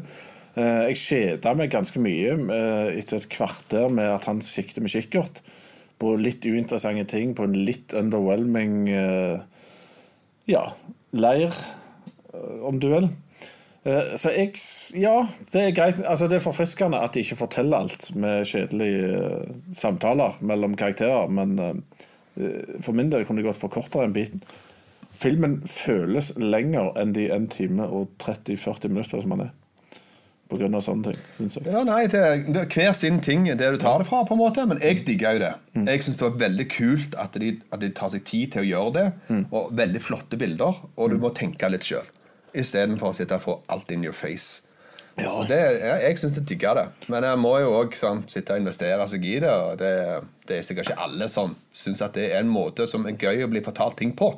[0.56, 4.94] Eh, Jeg kjeda meg ganske mye eh, etter et kvarter med at han sikter med
[4.94, 5.44] kikkert
[6.02, 9.38] på litt uinteressante ting, på en litt underwhelming eh,
[10.50, 10.66] ja,
[11.16, 11.54] leir,
[12.66, 13.08] om du vil.
[13.86, 14.54] Eh, Så jeg
[15.02, 16.00] Ja, det er greit.
[16.06, 21.28] Altså, det er forfriskende at de ikke forteller alt med kjedelige eh, samtaler mellom karakterer,
[21.30, 24.42] men eh, For min del kunne de gått forkortere den biten.
[25.16, 29.54] Filmen føles lenger enn de 1 time og 30-40 minutter som den er.
[30.52, 31.66] På grunn av sånne ting, syns jeg.
[31.72, 32.20] Ja, nei, det,
[32.54, 35.00] det er Hver sin ting det du tar det fra, på en måte men jeg
[35.08, 35.54] digger jo det.
[35.88, 38.68] Jeg syns det var veldig kult at de, at de tar seg tid til å
[38.68, 39.06] gjøre det.
[39.56, 42.06] Og veldig flotte bilder, og du må tenke litt sjøl.
[42.56, 44.64] Istedenfor å sitte og få alt in your face.
[45.16, 46.86] Så det, jeg, jeg syns jeg digger det.
[47.12, 47.94] Men jeg må jo òg
[48.28, 49.52] sitte og investere seg i det.
[49.52, 49.92] Og det,
[50.50, 53.46] det er sikkert ikke alle som syns at det er en måte som er gøy
[53.46, 54.34] å bli fortalt ting på.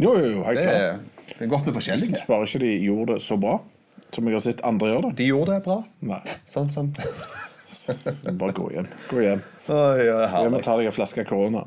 [0.00, 1.26] Jo, jo, jo, helt Det klart.
[1.34, 2.12] det er godt med Jeg forskjellige.
[2.14, 3.58] syns bare ikke de gjorde det så bra
[4.14, 5.16] som jeg har sett andre gjøre det.
[5.18, 5.78] De gjorde det bra.
[6.08, 6.88] Nei, Sånn som
[8.38, 8.88] bare gå igjen.
[9.10, 9.42] Gå hjem.
[9.68, 11.66] Oi, ja, Jeg må ta deg en flaske korona.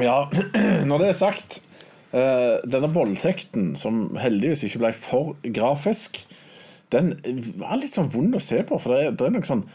[0.00, 0.18] Ja,
[0.88, 1.62] når det er sagt
[2.12, 6.22] Denne voldtekten, som heldigvis ikke ble for grafisk,
[6.94, 7.12] den
[7.58, 8.78] var litt sånn vond å se på.
[8.80, 9.66] For det er, det er noe sånn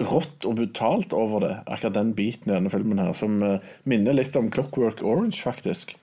[0.00, 4.16] rått og brutalt over det, akkurat den biten i denne filmen her, som eh, minner
[4.16, 5.96] litt om Clockwork Orange, faktisk.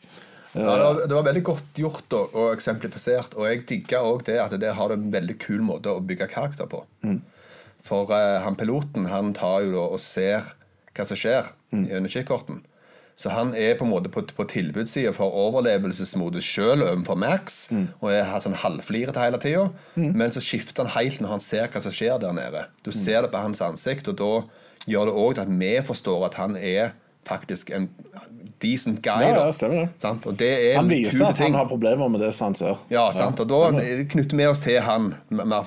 [0.53, 3.35] Ja, det, var, det var veldig godt gjort og, og eksemplifisert.
[3.37, 6.69] Og jeg digger òg det at det har en veldig kul måte å bygge karakter
[6.71, 6.83] på.
[7.85, 10.53] For uh, han piloten han tar jo da og ser
[10.97, 12.63] hva som skjer gjennom kikkerten.
[13.17, 17.71] Så han er på en måte på, på tilbudssida for overlevelsesmodus sjøl overfor Max.
[17.97, 19.63] Og er sånn halvflirete hele tida.
[19.97, 22.67] Men så skifter han helt når han ser hva som skjer der nede.
[22.85, 24.31] Du ser det på hans ansikt, og da
[24.87, 26.93] gjør det òg at vi forstår at han er
[27.27, 27.89] faktisk en
[28.63, 29.21] decent guy.
[29.23, 29.89] Ja, ja, stemmer det.
[30.01, 30.25] Sant?
[30.29, 31.51] Og det er Han viser kul at ting.
[31.51, 32.79] han har problemer med det som han ser.
[32.89, 33.39] Ja, sant.
[33.43, 34.03] Og da stemmer.
[34.13, 35.11] knytter vi oss til han.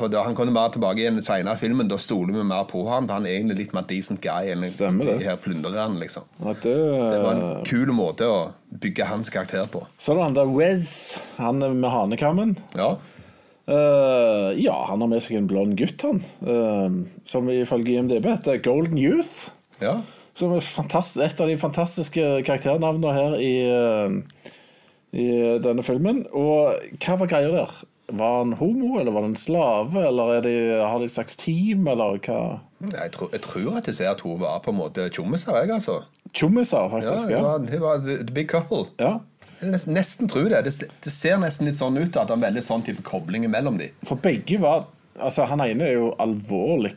[0.01, 1.89] For da han kommer mer tilbake igjen senere i filmen.
[1.91, 5.13] Da stoler vi mer på han, han er egentlig litt mer decent guy enn Stemmer
[5.15, 6.01] de her plyndrerne.
[6.03, 6.27] Liksom.
[6.41, 9.85] Det, Det var en kul måte å bygge hans karakter på.
[9.99, 12.57] Så er det han der Wes, han med hanekammen.
[12.77, 12.97] Ja,
[13.71, 16.17] Uh, ja, han har med seg en blond gutt, han.
[16.43, 19.51] Uh, som ifølge IMDb heter Golden Youth.
[19.79, 20.01] ja.
[20.35, 20.65] Som er
[21.27, 24.51] et av de fantastiske karakternavnene her i, eh,
[25.13, 25.29] i
[25.63, 26.25] denne filmen.
[26.33, 27.81] Og hva var greia der?
[28.11, 31.37] Var han homo, eller var han en slave, eller er de, har de et slags
[31.39, 32.41] team, eller hva?
[32.91, 35.71] Jeg, tror, jeg tror at du ser at hun var på en måte tjommiser, jeg,
[35.77, 36.01] altså.
[36.33, 37.31] Tjommiser, faktisk.
[37.31, 37.37] ja.
[37.39, 38.87] Ja, var, det var the, the big couple.
[38.99, 39.19] ja.
[39.61, 40.63] Jeg nesten, nesten tror det.
[40.65, 40.87] det.
[41.05, 43.77] Det ser nesten litt sånn ut at det er en veldig sånn type kobling mellom
[43.77, 43.93] dem.
[44.09, 44.87] For begge var
[45.21, 46.95] Altså, Han ene er jo alvorlig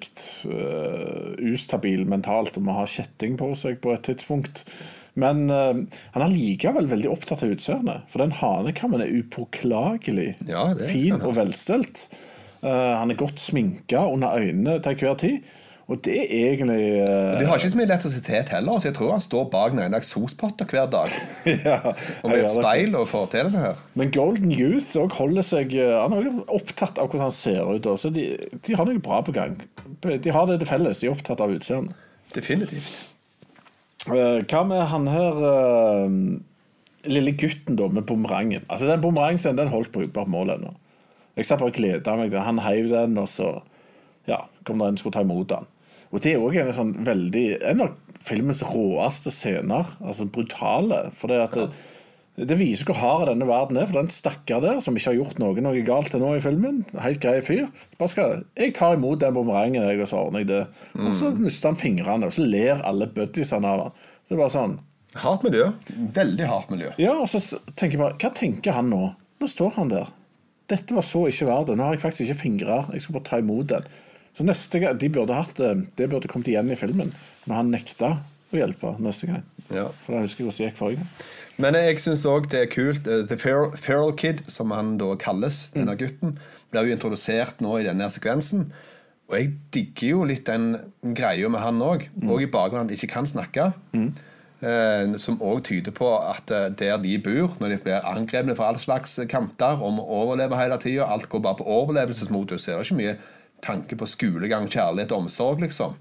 [0.49, 4.63] uh, ustabil mentalt og må ha kjetting på seg på et tidspunkt.
[5.19, 5.73] Men uh,
[6.15, 8.05] han er likevel veldig opptatt av utseendet.
[8.11, 12.07] For den hanekammen er upåklagelig Ja, fin og velstelt.
[12.63, 15.53] Uh, han er godt sminka under øynene til enhver tid.
[15.91, 17.39] Og det er egentlig uh...
[17.39, 20.67] De har ikke så mye elektrisitet heller, så jeg tror han står bak noen eksospotter
[20.71, 21.15] hver dag.
[21.65, 21.79] ja,
[22.23, 23.81] Og med et speil og får til det her.
[23.99, 27.89] Men Golden Youth holder seg eh, Han er også opptatt av hvordan han ser ut.
[27.99, 28.29] Så De,
[28.63, 29.57] de har noe bra på gang.
[30.03, 31.03] De har det til felles.
[31.03, 31.99] De er opptatt av utseendet.
[32.33, 32.93] Definitivt.
[34.07, 36.15] Uh, Hva med han her uh,
[37.11, 38.63] lille gutten da med bumerangen?
[38.69, 40.73] Altså Den bumerangen den holdt brukbart mål ennå.
[41.35, 42.33] Jeg satt bare og gleda meg.
[42.47, 43.57] Han heiv den, og så
[44.29, 45.69] ja, kom det en skulle ta imot den.
[46.13, 49.89] Og det er òg en sånn veldig En av filmens råeste scener.
[50.05, 51.07] Altså brutale.
[51.17, 53.89] For det at det, det viser hvor hard denne verden er.
[53.89, 56.83] For den stakkar der, som ikke har gjort noe, noe galt til nå i filmen,
[57.03, 57.67] helt grei fyr
[57.99, 60.63] bare skal, Jeg tar imot den bumerangen, jeg, og så ordner jeg det.
[61.01, 64.01] Og så mister han fingrene, og så ler alle buddiesene av han.
[64.23, 64.79] Så det er bare sånn
[65.21, 65.67] Hardt miljø.
[66.15, 66.87] Veldig hardt miljø.
[66.97, 67.37] Ja, og så
[67.77, 69.03] tenker jeg bare Hva tenker han nå?
[69.13, 70.09] Nå står han der.
[70.71, 71.75] Dette var så ikke verdt det.
[71.77, 72.79] Nå har jeg faktisk ikke fingre.
[72.95, 73.85] Jeg skal bare ta imot den.
[74.33, 77.11] Så neste gang, de burde hatt det Det burde kommet igjen i filmen,
[77.45, 78.15] når han nekta
[78.53, 79.43] å hjelpe neste gang.
[79.73, 79.87] Ja.
[80.03, 81.29] For jeg husker hvordan det gikk forrige gang.
[81.61, 83.07] Men jeg syns òg det er kult.
[83.07, 86.37] eh, The Feral, Feral Kid, som han da kalles, denne gutten,
[86.73, 88.71] blir jo introdusert nå i denne sekvensen.
[89.29, 90.75] Og jeg digger jo litt den
[91.15, 92.07] greia med han òg.
[92.27, 93.69] Og i bakgrunnen at han ikke kan snakke.
[93.93, 98.69] Eh, som òg tyder på at eh, der de bor, når de blir angrepne fra
[98.71, 102.79] alle slags kanter, og må overleve hele tida, alt går bare på overlevelsesmodus, så er
[102.79, 103.15] det ikke mye
[103.63, 105.97] tanke på skolegang, kjærlighet og omsorg, liksom.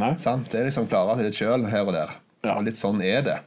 [0.00, 0.14] Nei.
[0.20, 0.50] Sant?
[0.50, 2.14] Det er liksom klare til litt sjøl her og der.
[2.44, 2.56] Ja.
[2.58, 3.40] Og litt sånn er det.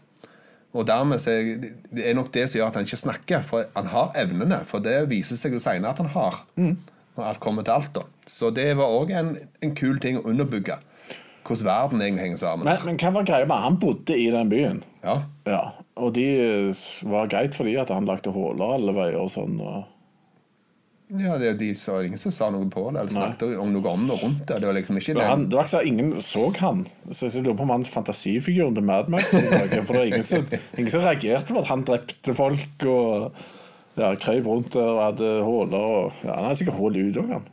[0.78, 1.48] Og dermed er
[1.96, 4.62] det nok det som gjør at han ikke snakker, for han har evnene.
[4.68, 6.42] For det viser seg jo seinere at han har.
[6.58, 8.04] Når alt kommer til alt, da.
[8.30, 10.78] Så det var òg en, en kul ting å underbygge.
[11.48, 12.68] Hvordan verden egentlig henger sammen.
[12.68, 14.82] Men, men hva var greia med Han bodde i den byen.
[15.00, 15.22] Ja.
[15.48, 15.62] Ja,
[15.96, 19.56] Og de eh, var greit fordi at han lagde huller alle veier og sånn.
[19.64, 19.86] Og...
[21.08, 24.08] ja, det, de sa ingen som sa noe på det, eller snakket om noe om
[24.10, 24.58] det rundt det.
[24.60, 26.82] Det var liksom ikke han, det var ikke så ingen så han.
[27.12, 29.32] Så jeg lurer på om han fantasifiguren til Mad Max.
[29.32, 30.44] For det var ingen som,
[30.76, 33.30] ingen som reagerte på at han drepte folk og
[33.96, 35.94] ja, krøp rundt og hadde huller.
[36.02, 37.48] Og, ja, han hadde sikkert hull ut òg, han.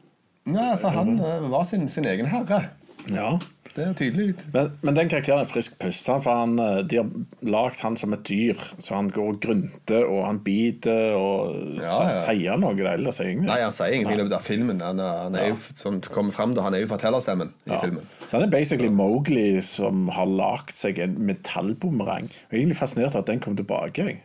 [0.44, 2.64] Nei, altså Han eh, var sin, sin egen herre.
[3.12, 3.34] Ja.
[3.74, 4.36] Det er tydelig.
[4.54, 6.06] Men, men den karakteren er frisk pust.
[6.06, 7.08] For han, eh, de har
[7.42, 8.60] lagd han som et dyr.
[8.78, 12.12] Så han går og grynter, og han biter, og Ja, ja.
[12.14, 13.48] sier noe ellers, egentlig?
[13.50, 14.78] Nei, han sier ingenting i løpet av filmen.
[14.84, 18.06] Han er, han er jo, som kommer frem, da, han er jo fortellerstemmen i filmen.
[18.28, 22.30] Så han er basically Mowgli som har lagd seg en metallbumerang.
[22.30, 24.06] Jeg er egentlig fascinert at den kom tilbake.
[24.06, 24.22] jeg.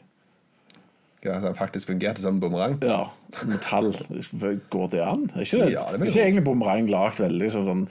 [1.26, 2.78] Ja, at han faktisk fungerte som bumerang.
[2.86, 3.02] Ja,
[3.50, 3.90] metall.
[4.72, 5.26] Går det an?
[5.36, 5.74] Er ikke det?
[5.74, 7.84] Ja, det er ikke egentlig bumerang lagd veldig sånn, sånn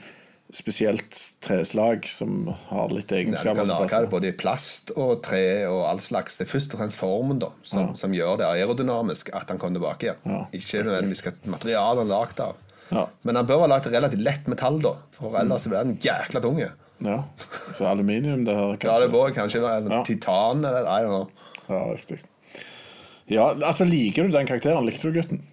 [0.53, 1.13] spesielt
[1.45, 5.83] treslag som har litt Ja, du kan lage det både i plast og tre og
[5.91, 6.39] all slags.
[6.39, 9.77] Det er først og fremst formen da, som, som gjør det aerodynamisk at han kommer
[9.77, 10.23] tilbake igjen.
[10.25, 10.39] Ja.
[10.57, 12.65] Ikke nødvendigvis hva materialet han er lagd av.
[12.89, 13.03] Ja.
[13.21, 16.71] Men han bør ha lagd relativt lett metall, da, for ellers blir han jækla tunge.
[17.05, 17.19] Ja.
[17.77, 20.01] Så aluminium, det her, Ja, det bør kanskje være Ja.
[20.07, 21.29] titan eller I don't know.
[21.69, 22.23] Ja, riktig.
[23.29, 24.87] Ja, altså Liker du den karakteren?
[24.89, 25.43] Likte du gutten?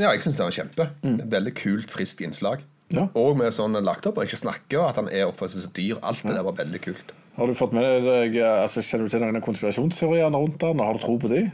[0.00, 0.88] Ja, jeg syns den var kjempe.
[1.06, 2.64] Er Veldig kult, friskt innslag.
[2.90, 3.06] Ja.
[3.18, 5.72] Og med sånn lagt opp og ikke snakke, og at han er oppført så som
[5.76, 6.00] dyr.
[6.02, 7.14] Alt det der var veldig kult.
[7.38, 10.82] Har du fått med deg altså, Kjenner du til noen av konspirasjonsteoriene rundt den?
[10.82, 11.44] Har du tro på de?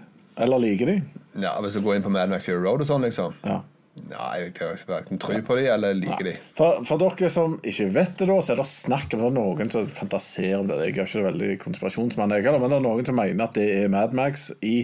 [0.42, 0.99] Eller liker de?
[1.40, 3.62] Ja, Hvis du går inn på Mad Max Fury Road og sånn, liksom Ja.
[3.96, 6.33] Nei, jeg har ikke hverken tro på de eller liker de.
[6.59, 9.70] For, for dere som ikke vet det, da, så er det snakk om det noen
[9.72, 10.77] som fantaserer om det.
[10.83, 13.64] Jeg er ikke veldig konspirasjonsmann, jeg heller, men det er noen som mener at det
[13.79, 14.75] er Mad Max i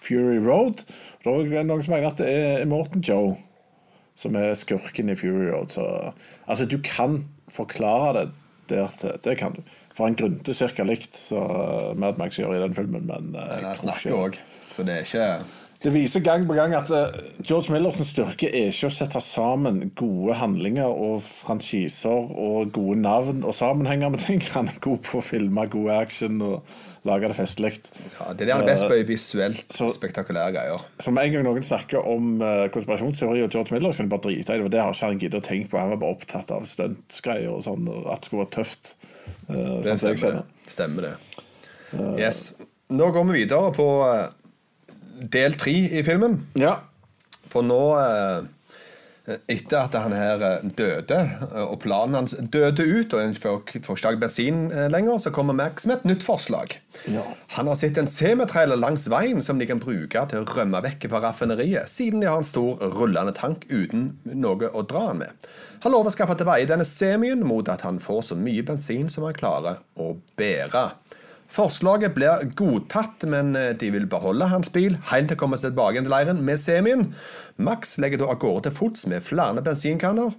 [0.00, 0.80] Fury Road.
[1.28, 3.34] Og det er noen som mener at det er Morten Joe
[4.16, 5.74] som er skurken i Fury Road.
[5.74, 5.84] Så
[6.46, 8.30] altså, du kan forklare det
[8.68, 9.18] der til.
[9.24, 9.62] Det kan du.
[9.94, 10.82] For han grunte ca.
[10.86, 14.38] likt som Mad Max gjør i den filmen, men eh, Men jeg jeg snakker òg,
[14.72, 15.28] så det er ikke
[15.84, 17.12] det viser gang på gang at eh,
[17.44, 23.42] George Millers styrke er ikke å sette sammen gode handlinger og franchiser og gode navn
[23.44, 24.40] og sammenhenger med ting.
[24.54, 27.74] Han er god på å filme god action og lage det festlig.
[28.16, 30.86] ja, Det er han best på i visuelt så- spektakulære greier.
[31.04, 34.14] Så med en gang noen snakker om uh, konspirasjonsteori og George Miller, så kan de
[34.16, 34.62] bare drite i det.
[34.64, 35.78] for Det har ikke han giddet å tenke på.
[35.82, 38.94] Han var bare opptatt av stuntgreier og sånn, og at det skulle være tøft.
[39.50, 40.72] eh, Det sånn stemmer, det.
[40.78, 41.14] stemmer det.
[42.24, 42.40] Yes.
[42.88, 44.26] Nå går vi videre på eh,
[45.20, 46.40] del tre i filmen.
[46.58, 46.78] Ja.
[47.52, 48.44] For nå eh,
[49.48, 53.62] Etter at han her eh, døde, eh, og planen hans døde ut, og en får
[53.96, 56.76] ikke bensin lenger, så kommer Max med et nytt forslag.
[57.08, 57.22] Ja.
[57.56, 61.08] Han har sett en semitrailer langs veien som de kan bruke til å rømme vekk
[61.08, 65.48] fra raffineriet, siden de har en stor rullende tank uten noe å dra med.
[65.84, 69.10] Han lover å skaffe til veie denne semien mot at han får så mye bensin
[69.12, 70.84] som han klarer å bære.
[71.54, 75.70] Forslaget blir godtatt, men eh, de vil beholde hans bil helt til å komme seg
[75.70, 77.06] tilbake til leiren med semien.
[77.62, 80.34] Max legger da av gårde til fots med flere bensinkanner,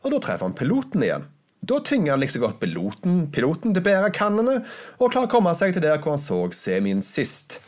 [0.00, 1.24] og da treffer han piloten igjen.
[1.64, 4.60] Da tvinger han liksom godt piloten, piloten til å bære kannene
[4.98, 7.58] og klarer å komme seg til der hvor han så semien sist.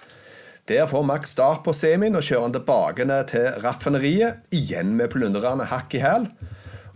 [0.69, 5.69] Der får Max start på semien og kjører han tilbake til raffineriet, igjen med plyndrerne
[5.69, 6.29] hakk i hæl.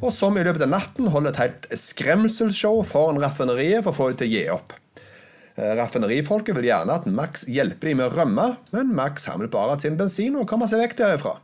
[0.04, 4.10] Og som i løpet av natten holder et helt skremselsshow foran raffineriet for å få
[4.12, 4.82] dem til å gi opp.
[5.56, 9.48] Eh, Raffinerifolket vil gjerne at Max hjelper dem med å rømme, men Max har vel
[9.52, 11.38] bare sin bensin og kommer seg vekk derifra.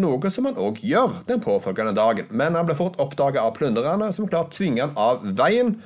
[0.00, 4.08] Noe som han òg gjør den påfølgende dagen, men han blir fort oppdaget av plyndrerne,
[4.16, 5.76] som klarer tvinger han av veien.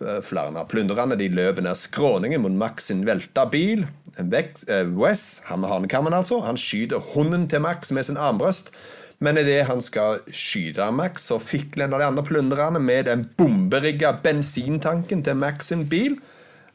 [0.00, 3.84] Eh, Flere av plyndrerne de løper ned skråningen mot Max sin velta bil.
[4.16, 8.70] Eh, Wes, han med hanekammen altså, han skyter hunden til Max med sin armbrøst.
[9.18, 13.26] Men idet han skal skyte Max, så fikler en av de andre plyndrerne med den
[13.36, 16.14] bomberigga bensintanken til Max sin bil,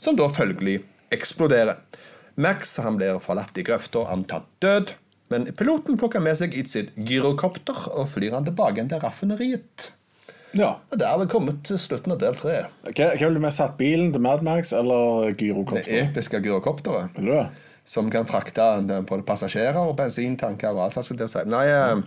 [0.03, 0.81] som da følgelig
[1.13, 1.79] eksploderer.
[2.35, 4.93] Max han blir forlatt i grøfta, antatt død,
[5.31, 9.91] men piloten plukker med seg i sitt gyrokopter og flyr han tilbake igjen til raffineriet.
[10.57, 10.75] ja.
[10.91, 12.65] Og Der har vi kommet til slutten av del tre.
[12.89, 13.77] Hva, hva du mest hatt?
[13.77, 17.15] Bilen til Mad Max eller Det episke gyrokopteret.
[17.17, 17.47] Vil du det?
[17.85, 18.63] som kan frakte
[19.09, 20.93] både passasjerer og bensintanker og alt.
[20.95, 21.31] slags.
[21.31, 21.43] si.
[21.51, 21.99] Nei, eh,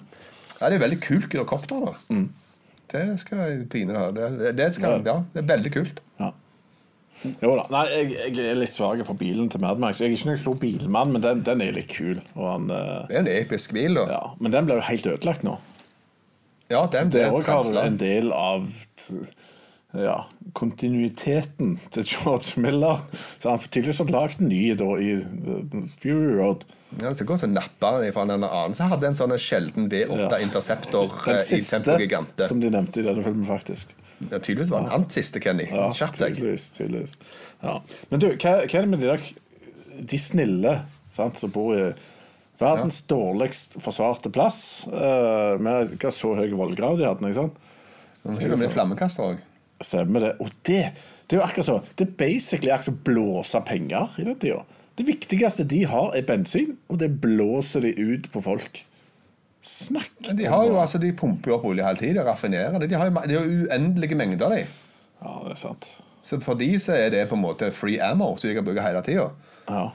[0.60, 1.84] ja, det er veldig kult gyrokopter.
[1.84, 2.22] da.
[2.92, 4.10] Det skal jeg pine ha.
[4.14, 6.00] Det, det, skal, ja, det er veldig kult.
[6.20, 6.32] Ja.
[7.42, 7.64] Jo da.
[7.72, 10.02] Nei, jeg, jeg er litt svak for bilen til Mad Max.
[10.02, 12.20] Jeg er ikke noen stor bilmann, men den, den er litt kul.
[12.36, 13.96] Han, eh, Det er en episk bil.
[13.98, 14.06] da.
[14.12, 14.22] ja.
[14.40, 15.56] Men den ble jo helt ødelagt nå.
[16.70, 18.66] Ja, den ble Det har en del av
[19.96, 20.16] ja,
[20.52, 23.00] kontinuiteten til George Miller.
[23.38, 25.14] Så han har tydeligvis fått lagd en ny da, i
[26.00, 26.66] Fury Road.
[27.00, 30.26] Ja, det skal godt å nappe fra en annen som hadde en sånn sjelden V8
[30.26, 30.42] Ja.
[30.44, 33.94] Interceptor Den siste, i som de nevnte i denne filmen, faktisk.
[34.18, 35.66] Ja, tydeligvis var han hans siste, Kenny.
[35.70, 36.70] Ja, tydeligvis.
[36.70, 37.16] tydeligvis.
[37.60, 37.78] Ja.
[38.10, 39.26] Men du, hva, hva er det med de der
[40.12, 40.76] De snille
[41.12, 41.90] sant, som bor i
[42.60, 44.60] verdens dårligst forsvarte plass?
[44.88, 47.28] Uh, med hva så høy vollgrav de hadde.
[47.28, 47.60] ikke sant?
[48.26, 49.44] Skal det bli flammekaster òg.
[49.84, 50.32] Stemmer det.
[50.40, 50.80] Og det,
[51.28, 51.78] det er jo akkurat så.
[51.94, 54.64] Det er basically akkurat som blåse penger i den tida.
[54.96, 58.80] Det viktigste de har, er bensin, og det blåser de ut på folk.
[59.66, 62.88] Snakk De har jo altså, de pumper jo opp olje hele tiden, raffinerer det.
[62.92, 64.60] De har jo, de har uendelige mengder, de.
[65.24, 65.88] Ja, det er sant.
[66.22, 68.82] Så for de så er det på en måte free ammo, som de kan bruke
[68.84, 69.28] hele tida.
[69.68, 69.88] Ja.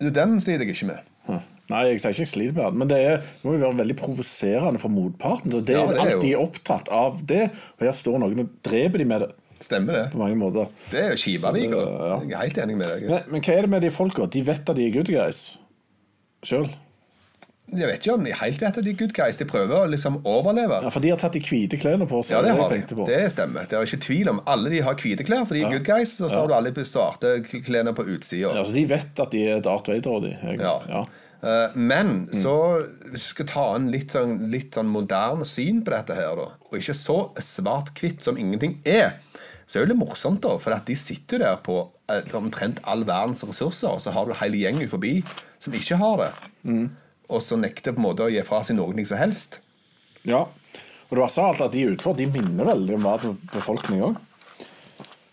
[0.00, 1.06] Den sliter jeg ikke med.
[1.26, 1.40] Hm.
[1.70, 3.78] Nei, jeg sier ikke jeg sliter med den, men det, er, det må jo være
[3.80, 5.54] veldig provoserende for motparten.
[5.54, 9.02] Så det Ja, det er alltid opptatt av det, og her står noen og dreper
[9.02, 9.30] de med det
[9.66, 10.04] Stemmer det.
[10.12, 10.68] på mange måter.
[10.92, 11.70] Det er jo Kivavik.
[11.70, 12.08] Så det- da.
[12.10, 12.18] ja.
[12.26, 13.06] Jeg er helt enig med deg.
[13.10, 14.26] Men, men hva er det med de folka?
[14.30, 15.40] De vet at de er good guys
[16.46, 16.68] sjøl.
[17.66, 19.40] Jeg vet ikke om de helt vet at de er good guys.
[19.40, 20.76] De prøver å liksom overleve.
[20.84, 22.36] Ja, for de har tatt de hvite klærne på seg.
[22.36, 23.06] Ja, det har de.
[23.08, 23.66] Det stemmer.
[23.66, 26.12] Det er ikke tvil om Alle de har hvite klær, for de er good guys.
[26.22, 27.32] Og så har du alle de svarte
[27.66, 28.52] klærne på utsida.
[28.54, 30.36] Ja, så de vet at de er Darth Vader, og de.
[30.60, 30.76] Ja.
[30.88, 31.00] Ja.
[31.42, 32.54] Eh, Men så
[33.10, 36.46] hvis du skal ta en litt sånn, litt sånn moderne syn på dette her, da,
[36.70, 39.18] og ikke så svart-hvitt som ingenting er,
[39.66, 41.80] så er det litt morsomt, da, for at de sitter der på
[42.14, 45.18] eh, omtrent all verdens ressurser, og så har du hele gjengen forbi
[45.58, 46.30] som ikke har det.
[47.32, 49.58] Og så nekter på en måte å gi fra seg noe som helst.
[50.26, 50.44] Ja.
[51.06, 54.16] Og det verste av alt at de utenfor de minner veldig om verdens befolkning òg.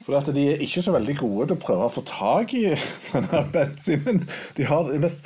[0.03, 2.65] For at de er ikke så veldig gode til å prøve å få tak i
[3.13, 4.21] denne bensinen.
[4.57, 5.25] De har det mest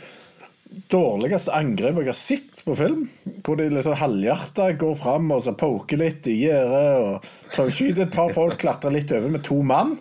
[0.91, 3.08] dårligste angrepet jeg har sett på film.
[3.45, 7.27] Hvor de liksom halvhjerta går fram og så poker litt i gjerdet
[7.58, 9.97] og skyte et par folk, klatre litt over med to mann.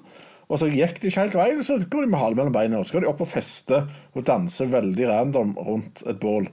[0.48, 2.78] Og så gikk de ikke helt veien, så går de med halen mellom beina.
[2.78, 3.80] Og så skal de opp og feste
[4.14, 6.46] og danse veldig random rundt et bål.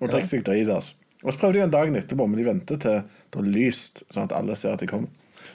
[0.00, 0.94] Og drikke seg dritas.
[1.24, 4.28] Og så prøvde de en dag etterpå, men de venter til det er lyst, sånn
[4.28, 5.08] at alle ser at de kommer.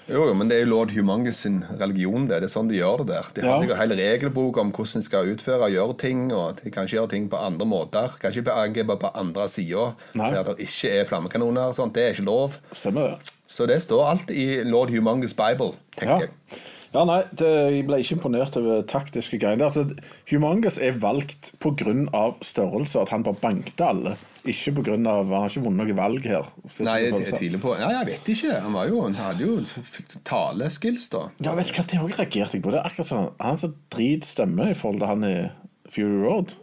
[0.09, 2.25] Jo, jo, men det er jo lord Humangus sin religion.
[2.27, 3.29] Det Det er sånn de gjør det der.
[3.35, 3.61] De har Ja.
[3.61, 6.31] sikkert hele regelbok om hvordan de skal utføre og gjøre ting.
[6.33, 8.19] Og de kan ikke gjøre ting på andre måter.
[8.19, 11.67] Kan ikke angripe på andre sida der det ikke er flammekanoner.
[11.69, 11.93] og Sånt.
[11.93, 12.57] Det er ikke lov.
[12.73, 13.19] Stemmer det?
[13.47, 16.19] Så det står alt i lord Humangus' Bible, tenker Ja.
[16.19, 16.29] jeg.
[16.93, 19.57] Ja, nei, det, Jeg ble ikke imponert over taktiske greier.
[19.65, 19.87] Altså,
[20.29, 21.95] Humangus er valgt pga.
[22.41, 24.15] størrelse, at han bare bankte alle.
[24.45, 24.91] Ikke pga.
[24.97, 26.45] Han har ikke vunnet noe valg her.
[26.85, 28.59] Nei, jeg, på jeg tviler på Nei, jeg vet ikke.
[28.61, 29.55] Han, var jo, han hadde jo
[30.27, 31.23] taleskills, da.
[31.43, 32.73] Ja, vet du hva, Det også reagerte jeg på.
[32.73, 35.35] Det er akkurat sånn, Han som drit stemme i forhold til han i
[35.89, 36.53] Fury Road.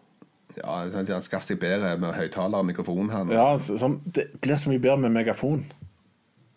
[0.59, 3.25] Ja, Han skaffer seg bedre med høyttaler og mikrofon her.
[3.25, 3.33] nå.
[3.35, 5.65] Ja, så- som, Det blir så mye bedre med megafon.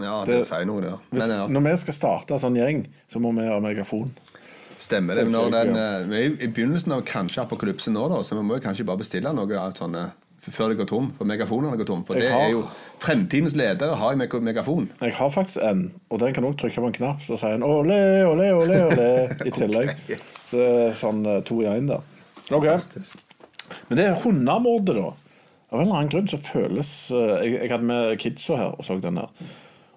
[0.04, 0.94] Ja, det- det sier noe det.
[1.12, 4.12] Hvis, Men ja, Når vi skal starte en sånn gjeng, så må vi ha megafon.
[4.84, 5.28] stemmer det.
[5.32, 8.60] Når den, eh, vi er i begynnelsen av kanskje apokalypsen nå, da, så vi må
[8.60, 10.12] kanskje bare bestille noe sånne
[10.44, 11.12] før det går tom.
[11.18, 12.04] For megafonene går tom.
[12.04, 12.64] For Jeg det har- er jo
[13.00, 14.90] Fremtidens ledere har jo megafon.
[15.02, 17.64] Jeg har faktisk en, og den kan også trykke på en knapp, så sier en
[17.64, 19.96] ole, ole, ole, ole i tillegg.
[20.48, 22.00] Så det er sånn eh, to i én da.
[22.52, 22.78] Okay.
[23.90, 25.14] Men det er hundemordet, da.
[25.72, 28.84] Av en eller annen grunn så føles eh, Jeg, jeg hadde med kidsa her og
[28.86, 29.30] så den der.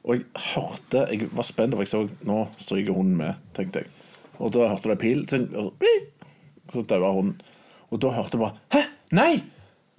[0.07, 3.92] Og jeg hørte Jeg var spent, for jeg så Nå stryker hunden med, tenkte jeg.
[4.38, 5.73] Og da hørte jeg pil, så, og
[6.73, 7.38] så, daua hunden.
[7.90, 8.83] Og da hørte jeg bare Hæ?
[9.16, 9.33] Nei!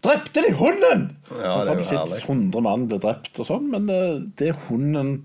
[0.03, 1.07] Drepte de hunden?!
[1.31, 2.21] Ja, det er jo herlig.
[2.21, 5.15] 100 mann ble drept og sånn, men eh, det er hunden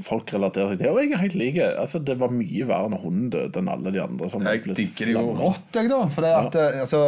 [0.00, 0.92] folk relaterer seg til.
[0.92, 1.66] Og jeg er helt like.
[1.80, 4.30] Altså, det var mye verre når hunden døde enn alle de andre.
[4.32, 6.00] Som Jeg digger det jo rått, jeg, da.
[6.12, 6.84] For det, at, ja.
[6.84, 7.02] altså,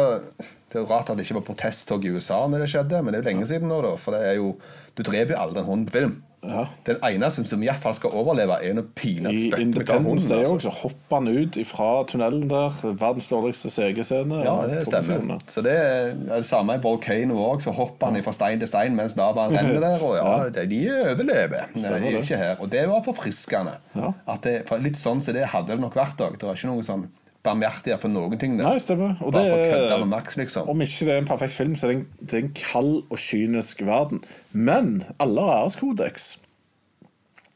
[0.69, 3.13] det er jo rart at det ikke var protesttog i USA når det skjedde, men
[3.13, 3.95] det er jo lenge siden nå, da.
[4.01, 4.55] For det er jo
[4.95, 6.15] Du dreper jo aldri en hund på film.
[6.49, 6.65] Ja.
[6.87, 10.53] Den eneste som iallfall skal overleve, er når peanuts spytter Independence Day hunden.
[10.55, 10.69] Altså.
[10.69, 12.77] så hopper han ut fra tunnelen der.
[12.83, 14.41] Verdens dårligste CG-scene.
[14.45, 15.39] Ja, det stemmer.
[15.51, 17.63] Så det er det samme i Volcano òg.
[17.65, 20.05] Så hopper han fra stein til stein mens lavaen renner der.
[20.05, 21.69] Og ja, de overlever.
[21.73, 22.55] Det de er ikke her.
[22.59, 23.77] Og det var forfriskende.
[23.95, 24.13] Ja.
[24.43, 26.39] Det, for litt sånn som det hadde det nok vært òg.
[26.39, 27.07] Det var ikke noe sånn
[27.45, 28.57] barmhjertighet for noen ting.
[28.57, 28.65] der.
[28.67, 29.15] Nei, stemmer.
[29.21, 30.69] Og Bare det for å kødde med Max, liksom.
[30.73, 32.95] Om ikke det er en perfekt film, så er det en, det er en kald
[33.09, 34.23] og kynisk verden.
[34.51, 36.25] Men alle har æreskodeks.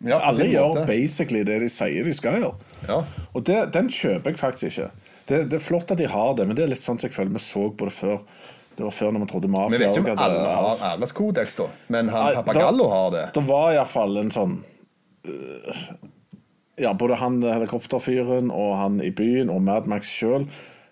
[0.08, 0.86] Ja, Alle gjør måte.
[0.88, 2.54] basically det de sier de skal gjøre.
[2.88, 3.02] Ja.
[3.36, 4.86] Og det, den kjøper jeg faktisk ikke.
[5.28, 7.18] Det, det er flott at de har det, men det er litt sånn som jeg
[7.18, 8.22] føler vi så på det før.
[8.80, 11.58] Det var før når vi trodde mafia Vi vet ikke om alle har æres- æreskodeks,
[11.60, 11.66] da.
[11.92, 13.26] Men han Papagallo har det.
[13.36, 14.54] Det var iallfall en sånn
[15.28, 15.82] øh,
[16.80, 20.48] Ja, både han helikopterfyren og han i byen og Mad Max sjøl.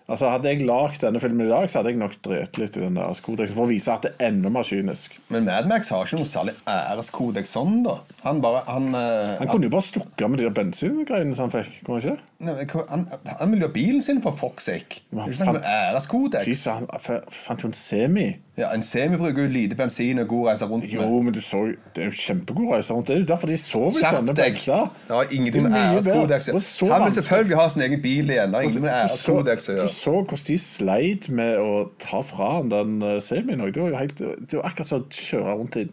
[0.08, 2.80] Altså, hadde jeg lagd denne filmen i dag, så hadde jeg nok drept litt i
[2.80, 5.18] den der kodeksen for å vise at det er enda mer kynisk.
[5.28, 7.98] Men Mad Max har ikke noe særlig æreskodeks sånn, da.
[8.22, 11.50] Han bare Han, uh, Han kunne jo bare stukket av med de der bensingreiene som
[11.50, 11.82] han fikk.
[11.84, 12.16] Kunne han ikke?
[12.40, 13.04] Nei, han,
[13.42, 15.02] han ville jo ha bilen sin, for fuck's sake.
[15.12, 16.64] Han- noe æreskodeks.
[16.72, 16.88] Han
[17.28, 18.30] fant jo en semi.
[18.58, 20.92] Ja, En semi bruker jo lite bensin og god reise rundt med.
[20.92, 21.60] Jo, men du så
[21.94, 23.06] Det er jo kjempegod reise rundt.
[23.06, 24.90] Det er jo derfor de sover i sånne benker.
[25.06, 28.34] Det har ingenting med er æreskodeks å er Han vil selvfølgelig ha sin egen bil
[28.34, 28.50] igjen.
[28.50, 32.52] Det har ingenting med æreskodeks å du så hvordan de sleit med å ta fra
[32.58, 33.72] han den eh, semien òg.
[33.74, 35.88] Det var jo helt, det var akkurat som å kjøre rundt i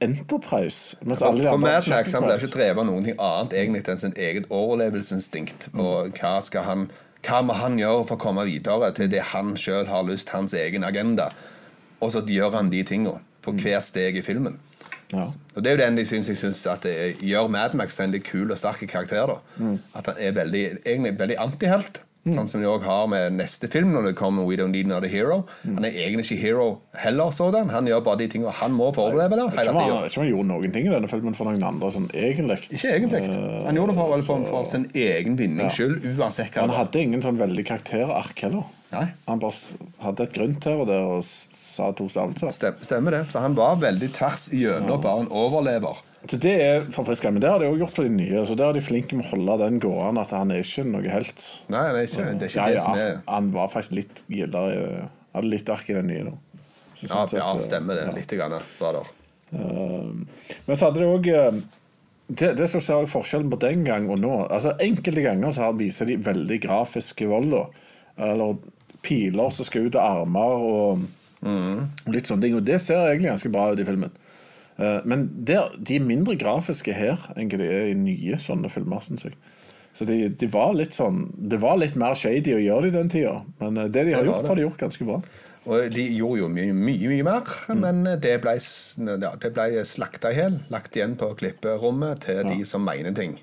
[0.00, 0.96] Enterprise.
[1.04, 3.82] Mens alle de For andre Max han ble ikke drevet av noen ting annet egentlig
[3.90, 5.72] enn sin eget overlevelsesinstinkt.
[5.74, 6.90] Og hva skal han
[7.26, 10.54] hva må han gjøre for å komme videre til det han sjøl har lyst, hans
[10.56, 11.28] egen agenda?
[12.00, 13.18] Og så gjør han de tinga.
[13.42, 14.58] på hvert steg i filmen.
[15.12, 15.24] Ja.
[15.54, 18.04] Og Det er jo den jeg syns, jeg synes at det gjør Mad Max til
[18.04, 19.26] en litt kul og sterk karakter.
[19.26, 19.64] da
[19.96, 22.02] At han er veldig, egentlig veldig antihelt.
[22.20, 25.08] Sånn som de også har med neste film, når det kommer We Don't Need Another
[25.08, 25.38] Hero.
[25.64, 26.66] Han er egentlig ikke hero
[27.00, 27.70] heller, sådan.
[27.72, 29.54] Han gjør bare de tingene han må foreleve der.
[29.56, 29.80] Jeg tror
[30.20, 32.58] han, gjorde noen ting i denne filmen for noen andre, sånn egentlig.
[32.76, 33.22] Ikke egentlig.
[33.64, 37.00] Han gjorde det for, vel, for, for sin egen vinnings skyld, uansett hva Han hadde
[37.06, 38.68] ingen sånn veldig karakterark heller.
[38.90, 39.06] Nei.
[39.28, 39.54] Han bare
[40.02, 42.50] hadde et grunn og der og sa to stavelser.
[42.52, 43.24] Stem- Stemmer det.
[43.32, 46.00] Så han var veldig tvers igjennom bare en overlever.
[46.28, 47.38] Så det er forfriskende.
[47.38, 48.42] Men det har de også gjort på de nye.
[48.46, 51.08] Så der er de flinke med å holde den gående, at han er ikke noe
[51.08, 51.44] helt.
[51.72, 54.22] Nei, det er ikke det, er ikke Ja, det som er han var faktisk litt
[54.28, 55.08] gildere.
[55.32, 56.34] Hadde litt ark i den nye nå.
[56.98, 58.06] Så Ja, sånn ja eh, stemmer det.
[58.10, 58.16] ja.
[58.18, 59.12] Litt grann var der.
[59.50, 60.26] Um,
[60.66, 61.30] Men så hadde det òg
[62.30, 65.72] det, det som ser jeg forskjellen på den gang og nå altså Enkelte ganger så
[65.74, 67.56] viser de veldig grafiske vold.
[68.20, 68.60] Eller
[69.02, 71.08] piler som skal ut av armer og
[71.40, 72.54] og litt sånne ting.
[72.58, 74.12] Og det ser egentlig ganske bra ut i filmen.
[74.80, 79.02] Eh, Men der, de er mindre grafiske her enn de er i nye sånne filmer,
[79.04, 79.36] syns jeg.
[79.92, 82.98] Så de, de var litt sånn Det var litt mer shady å gjøre det i
[83.00, 85.20] den tida, men eh, det de har gjort, har de gjort ganske bra.
[85.68, 87.80] Og de gjorde jo mye, mye, mye mer, Mm.
[87.84, 90.56] men det ble, ja, det ble slakta i hjel.
[90.72, 93.34] Lagt igjen på klipperommet til de som mener ting.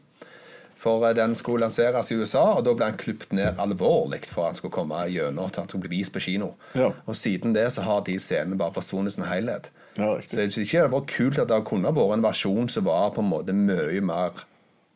[0.77, 4.47] For eh, den skulle lanseres i USA, og da ble han klippet ned alvorlig for
[4.47, 6.55] at han skulle komme gjennom til han skulle bli vist på kino.
[6.77, 6.89] Ja.
[7.05, 9.69] Og siden det så har de scenene bare forsvunnet sin helhet.
[9.97, 12.69] Ja, Så jeg det er ikke det var kult at det kunne vært en versjon
[12.69, 14.45] som var på en måte mye mer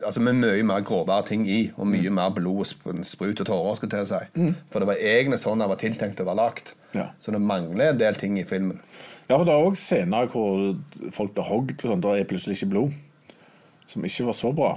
[0.01, 3.75] Altså med mye mer grovere ting i, og mye mer blod, og sprut og tårer.
[3.77, 4.53] skulle til å si.
[4.73, 6.71] For det var egentlig sånn det var tiltenkt å være lagt.
[6.95, 7.11] Ja.
[7.21, 8.79] Så det mangler en del ting i filmen.
[9.29, 10.73] Ja, for det er òg scener hvor
[11.13, 12.95] folk blir hogd, og sånn, da er plutselig ikke blod.
[13.93, 14.71] Som ikke var så bra.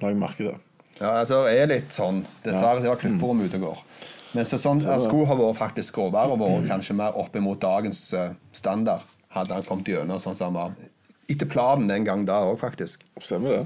[0.00, 0.56] La jeg merke det.
[1.02, 3.82] Ja, altså det er litt sånn Dessverre så var klipperom ute og går.
[4.36, 7.60] Men så sånn, det skulle ha vært faktisk grovere og vært kanskje mer opp imot
[7.60, 9.04] dagens eh, standard.
[9.36, 10.92] Hadde han kommet gjennom sånn som han var.
[11.30, 13.04] Etter planen den gang da òg, faktisk.
[13.20, 13.64] Stemmer det.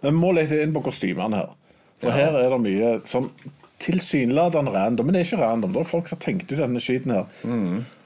[0.00, 1.56] Men vi må lete inn på kostymene her.
[2.00, 3.28] For her er det mye sånn
[3.80, 5.08] tilsynelatende random.
[5.08, 5.72] Men det er ikke random.
[5.74, 7.40] Det er folk som har tenkt ut denne skiten her.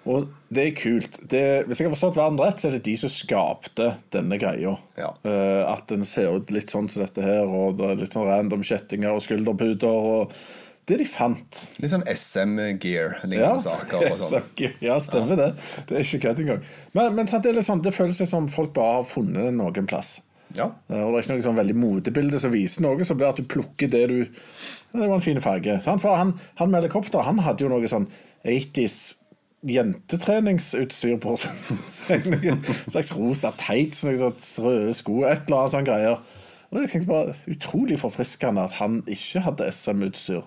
[0.04, 1.16] Og det er kult.
[1.30, 4.74] Det, hvis jeg har forstått verden rett, så er det de som skapte denne greia.
[5.00, 5.10] Ja.
[5.24, 8.28] Uh, at den ser ut litt sånn som dette her, og det er litt sånn
[8.28, 9.88] random kjettinger og skulderputer.
[9.88, 10.36] og
[10.84, 11.60] Det de fant.
[11.80, 14.10] Litt sånn SM-gear-lignende saker.
[14.10, 14.44] og sånn.
[14.84, 15.48] ja, stemmer det.
[15.88, 16.62] Det er ikke kødd engang.
[16.92, 20.18] Men, men sant, det, sånn, det føles litt som folk bare har funnet noen plass.
[20.54, 20.68] Ja.
[20.92, 23.32] Eh, Og det er ikke noe sånn veldig motebilde som viser noe, så blir det
[23.32, 25.78] at du plukker det du Det var en fin farge.
[25.82, 26.04] Sant?
[26.04, 28.04] For han, han med helikopter han hadde jo noe sånn
[28.44, 28.98] 80s
[29.64, 32.26] jentetreningsutstyr på seg.
[32.34, 32.60] Noen
[32.92, 34.20] slags rosa tights, noen
[34.66, 36.20] røde sko, et eller annet sånn greier.
[36.68, 40.44] Og jeg tenkte bare Utrolig forfriskende at han ikke hadde SM-utstyr.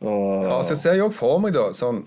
[0.00, 2.04] Og Ja, så ser jeg også for meg da sånn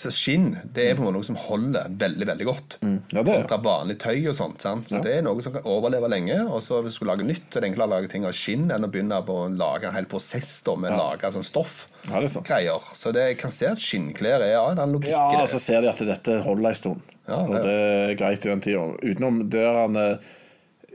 [0.00, 2.76] så Skinn det er på en måte noe som holder veldig veldig godt.
[3.12, 3.34] Ja, det.
[3.42, 4.62] Kontra vanlig tøy og sånt.
[4.62, 4.88] sant?
[4.88, 5.02] Så Ja.
[5.04, 6.38] Det er noe som kan overleve lenge.
[6.48, 8.32] Og så Hvis du skulle lage nytt, så er det enklere å lage ting av
[8.32, 10.96] skinn enn å begynne på å lage en hel prosess da, med ja.
[10.96, 11.88] lage sånn stoff.
[12.08, 12.42] Ja, det er.
[12.42, 12.80] Greier.
[12.94, 15.12] Så det, jeg kan se at skinnklær er ja, den logikken.
[15.18, 17.00] Ja, så altså, så ser de at dette holder en stund.
[17.28, 18.86] Ja, og det- det er greit i den tida.
[19.02, 20.16] Utenom der han eh,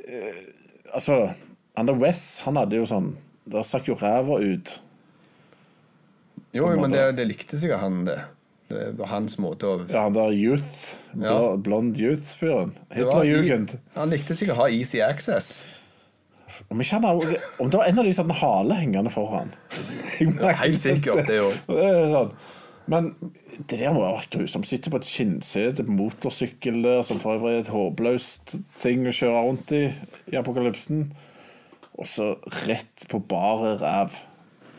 [0.08, 0.34] eh,
[0.96, 1.34] Altså,
[1.76, 3.16] Ander West, Wes, han hadde jo sånn
[3.48, 4.80] Der stakk jo ræva ut.
[6.56, 8.20] Jo, men det, det likte sikkert han, det.
[8.72, 11.36] Det var hans måte å Ja, han der youth, Ja.
[11.56, 12.72] bl blond youth-fyren.
[12.90, 13.76] det var i- Hitlerjugend.
[13.96, 15.66] Han likte sikkert å ha easy access.
[16.72, 19.12] Om, ikke han har, om det var en av de som hadde en hale hengende
[19.14, 19.52] foran.
[20.64, 21.56] helt sikkert, det òg.
[22.14, 22.34] Sånn.
[22.88, 23.08] Men
[23.68, 24.68] det der må ha vært grusomt.
[24.70, 29.14] Sitte på et skinnsete på motorsykkel der, som for øvrig er et håpløst ting å
[29.16, 29.84] kjøre rundt i
[30.32, 31.08] i apokalypsen.
[31.98, 32.32] Og så
[32.68, 34.18] rett på bare ræv.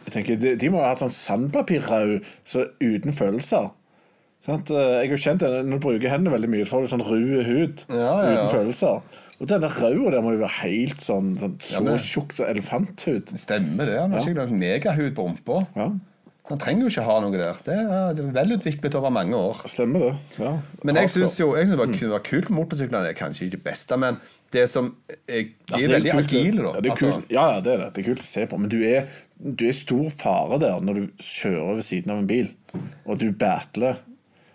[0.06, 3.70] Jeg tenker, De, de må ha hatt sånn sandpapirrau så uten følelser.
[4.46, 4.70] Sant?
[4.70, 7.22] Eh, Jeg har jo kjent Når du bruker hendene veldig mye, får du sånn ru
[7.46, 9.22] hud Ja, ja, uten følelser.
[9.36, 13.34] Og denne raua der må jo være helt sånn, sånn så ja, tjukk som elefanthud.
[13.36, 13.96] Stemmer det.
[14.00, 14.44] Han har ja.
[14.46, 15.58] en megahud på rumpa.
[15.76, 15.90] Ja,
[16.46, 17.58] Han trenger jo ikke ha noe der.
[17.66, 19.60] Det er, det er velutviklet over mange år.
[19.68, 20.14] stemmer det.
[20.38, 20.54] Ja.
[20.86, 23.02] Men jeg syns jo jeg synes det var, det var kult med motorsykler.
[23.04, 24.20] Det er kanskje ikke det beste, men
[24.54, 24.92] det som
[25.26, 26.70] er, De Altså, er veldig agile, da.
[26.76, 27.30] Ja, det er Altså, kult.
[27.34, 27.88] ja, ja, det er det.
[27.96, 28.58] Det er kult å se på.
[28.62, 29.08] Men du er,
[29.42, 32.50] du er stor fare der når du kjører ved siden av en bil,
[33.06, 33.98] og du battler.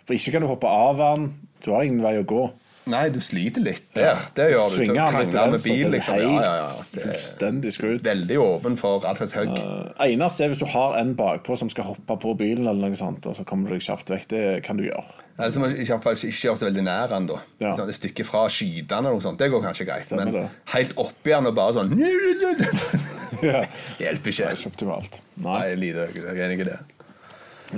[0.06, 1.28] For ikke kan du hoppe av den.
[1.62, 2.46] Du har ingen vei å gå.
[2.90, 4.18] Nei, du sliter litt der.
[4.34, 4.76] Det gjør du.
[4.80, 6.16] Svinger han litt med bil, liksom.
[6.18, 7.02] helt Ja, ja, ja.
[7.04, 8.02] Fullstendig screwed.
[8.02, 9.52] veldig åpen for alt et hugg.
[9.54, 12.98] Uh, eneste er hvis du har en bakpå som skal hoppe på bilen, eller noe
[12.98, 14.26] sånt, og så kommer du deg kjapt vekk.
[14.32, 15.04] Det kan du gjøre.
[15.38, 17.38] Eller som ikke, ikke, ikke gjøre så veldig nær han da.
[17.62, 17.76] Ja.
[17.78, 19.38] Sånn, et stykke fra skytende eller noe sånt.
[19.38, 20.08] Det går kanskje greit.
[20.08, 20.44] Stemmer men det.
[20.74, 21.94] helt oppi han og bare sånn
[23.42, 23.62] Ja.
[23.98, 24.50] Hjelper Det ikke.
[24.50, 25.22] er ikke optimalt.
[25.38, 25.78] Nei, Nei.
[25.78, 26.78] lite jeg er enig i det.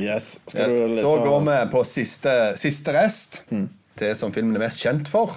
[0.01, 0.35] Yes.
[0.49, 3.43] Skal du Da går vi på siste, siste rest.
[3.53, 3.69] Mm.
[4.01, 5.37] Det som filmen er mest kjent for.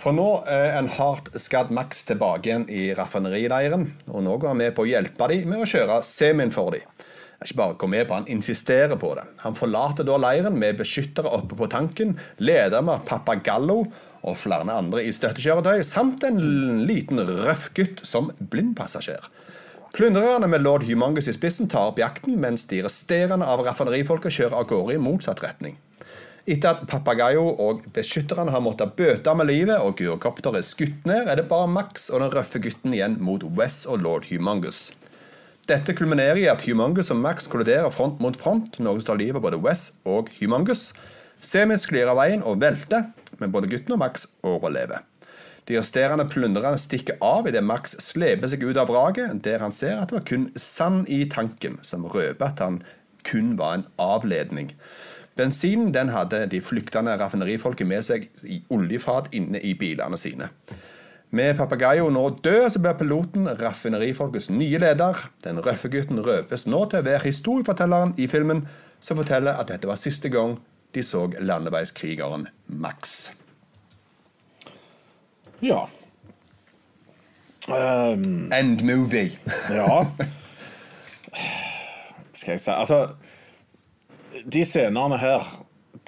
[0.00, 4.60] For nå er en hardt skadd Max tilbake igjen i raffinerileiren, og nå går han
[4.62, 6.86] med på å hjelpe dem med å kjøre semien for dem.
[7.40, 9.24] Ikke bare gå med på, han insisterer på det.
[9.44, 13.78] Han forlater da leiren med beskyttere oppe på tanken, leder med Papagallo
[14.20, 16.40] og flere andre i støttekjøretøy, samt en
[16.88, 19.24] liten røff gutt som blindpassasjer.
[19.96, 24.60] Plyndrerne med lord Humangus i spissen tar opp jakten, mens de resterende av raffinerifolket kjører
[24.60, 25.80] av gårde i motsatt retning.
[26.50, 31.28] Etter at Papagayo og beskytterne har måttet bøte med livet og gyrokopteret er skutt ned,
[31.30, 34.88] er det bare Max og den røffe gutten igjen mot Wes og lord Humangus.
[35.70, 39.38] Dette kulminerer i at Humangus og Max kolliderer front mot front, noe som tar livet
[39.38, 40.88] av både Wes og Humongous.
[41.38, 43.06] Semi sklir av veien og velter,
[43.38, 45.04] men både gutten og Max overlever.
[45.70, 50.00] De resterende plyndrerne stikker av idet Max sleper seg ut av vraket, der han ser
[50.00, 52.82] at det var kun sand i tanken, som røper at han
[53.22, 54.74] kun var en avledning.
[55.40, 60.50] Bensinen den hadde de flyktende raffinerifolket med seg i oljefat inne i bilene sine.
[61.32, 65.20] Med Papagayo nå død, så blir piloten raffinerifolkets nye leder.
[65.44, 68.64] Den røffe gutten røpes nå til å være historiefortelleren i filmen,
[69.00, 70.58] som forteller at dette var siste gang
[70.94, 72.48] de så landeveiskrigeren
[72.82, 73.30] Max.
[75.62, 75.86] Ja.
[77.70, 79.30] Um, End movie.
[79.70, 80.04] ja.
[82.40, 83.08] Skal jeg si Altså,
[84.44, 85.46] de scenene her,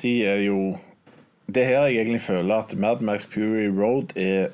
[0.02, 0.78] de er jo
[1.52, 4.52] Det er her jeg egentlig føler at Mad Max Fury Road er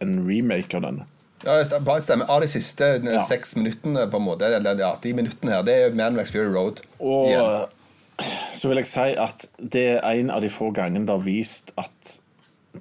[0.00, 1.04] en remake av denne.
[1.42, 2.30] Ja, det stemmer.
[2.30, 3.18] Av de siste ja.
[3.26, 6.48] seks minuttene, på en måte, eller ja, de minuttene her, det er Mad Max Fury
[6.54, 6.80] Road.
[6.98, 7.66] Og igjen.
[8.56, 11.74] så vil jeg si at det er en av de få gangene det har vist
[11.80, 12.14] at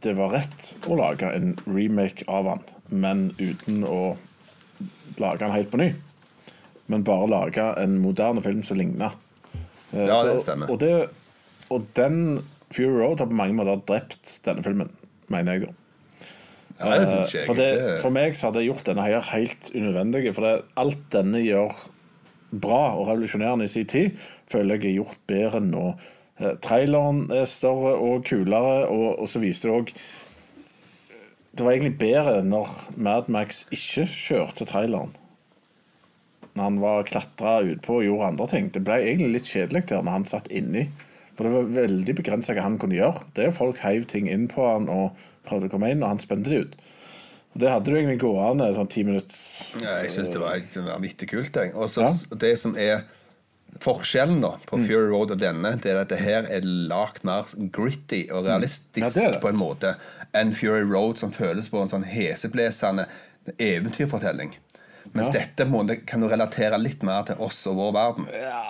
[0.02, 4.16] det var rett å lage en remake av han, men uten å
[5.20, 5.90] lage han helt på ny.
[6.92, 9.18] Men bare lage en moderne film som ligner.
[9.94, 10.70] Eh, Ja, det så- stemmer.
[10.72, 11.10] Og, det,
[11.70, 14.90] og den Fury Road har på mange måter drept denne filmen,
[15.28, 15.74] mener jeg da.
[16.82, 17.46] Ja, det synes jeg.
[17.46, 20.34] For, det, Det- for meg så hadde jeg gjort denne her helt unødvendig.
[20.36, 21.76] For det, alt denne gjør
[22.52, 24.12] bra og revolusjonerende i sin tid,
[24.52, 25.94] føler jeg er gjort bedre nå.
[26.40, 29.94] Eh, Traileren er større og kulere, og, og så viste det òg
[31.58, 35.12] Det var egentlig bedre når Mad Max ikke kjørte traileren.
[36.56, 38.70] Når han var klatra utpå og gjorde andre ting.
[38.76, 40.90] Det ble egentlig litt kjedelig der når han satt inni.
[41.38, 43.24] For det var veldig begrensa hva han kunne gjøre.
[43.38, 45.16] Det er Folk heiv ting inn på han og
[45.48, 46.76] prøvde å komme inn, og han spente det ut.
[47.62, 51.58] Det hadde du egentlig gående sånn ti minutter Ja, jeg syns det var vanvittig kult.
[51.76, 52.38] Og så Ja.
[52.44, 53.04] Det som er
[53.80, 57.48] forskjellen da på Fury Road og denne, det er at det her er lagt mer
[57.72, 59.42] gritty og realistisk Ja, det det.
[59.42, 59.96] på en måte
[60.36, 63.08] enn Fury Road, som føles på en sånn heseblesende
[63.58, 64.54] eventyrfortelling.
[65.14, 65.42] Mens Ja.
[65.42, 68.28] dette må, det kan du relatere litt mer til oss og vår verden.
[68.32, 68.62] Ja,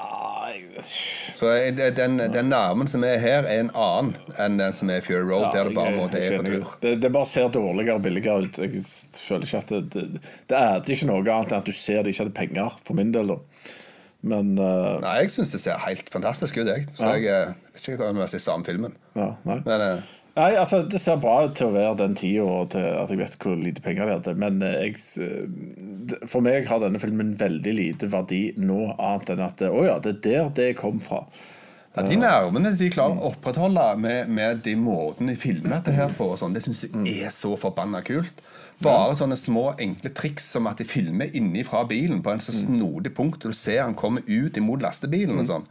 [0.49, 4.97] jeg, Så den, den nærmen som er her, er en annen enn den som er
[4.97, 6.71] i Fury Road, der det bare en måte er på tur.
[6.81, 8.57] Det, det bare ser dårligere og billigere ut.
[8.57, 8.81] Jeg
[9.21, 12.15] føler ikke at det, det, det er ikke noe annet enn at du ser det
[12.15, 13.35] ikke hadde penger, for min del.
[13.35, 13.37] da
[14.33, 14.97] Men uh...
[15.01, 16.87] Nei, jeg syns det ser helt fantastisk ut, jeg.
[16.97, 17.13] Så Ja.
[17.17, 18.97] jeg eh, vet ikke hva jeg må si samme filmen.
[19.17, 19.61] ja, nei.
[19.65, 23.11] Men eh, Nei, altså Det ser bra ut til å være den tida, og at
[23.11, 24.35] jeg vet hvor lite penger de hadde.
[24.39, 29.43] Men eh, jeg, eh, for meg har denne filmen veldig lite verdi nå, annet enn
[29.47, 31.25] at å ja, det er der det kom fra.
[31.91, 36.13] Ja, de nervene de klarer å opprettholde med, med de måtene de filmer dette her
[36.15, 38.39] på, og sånn, det syns jeg er så forbanna kult.
[38.81, 43.11] Bare sånne små, enkle triks som at de filmer innifra bilen på en så snodig
[43.17, 45.67] punkt, og du ser han kommer ut imot lastebilen og sånn.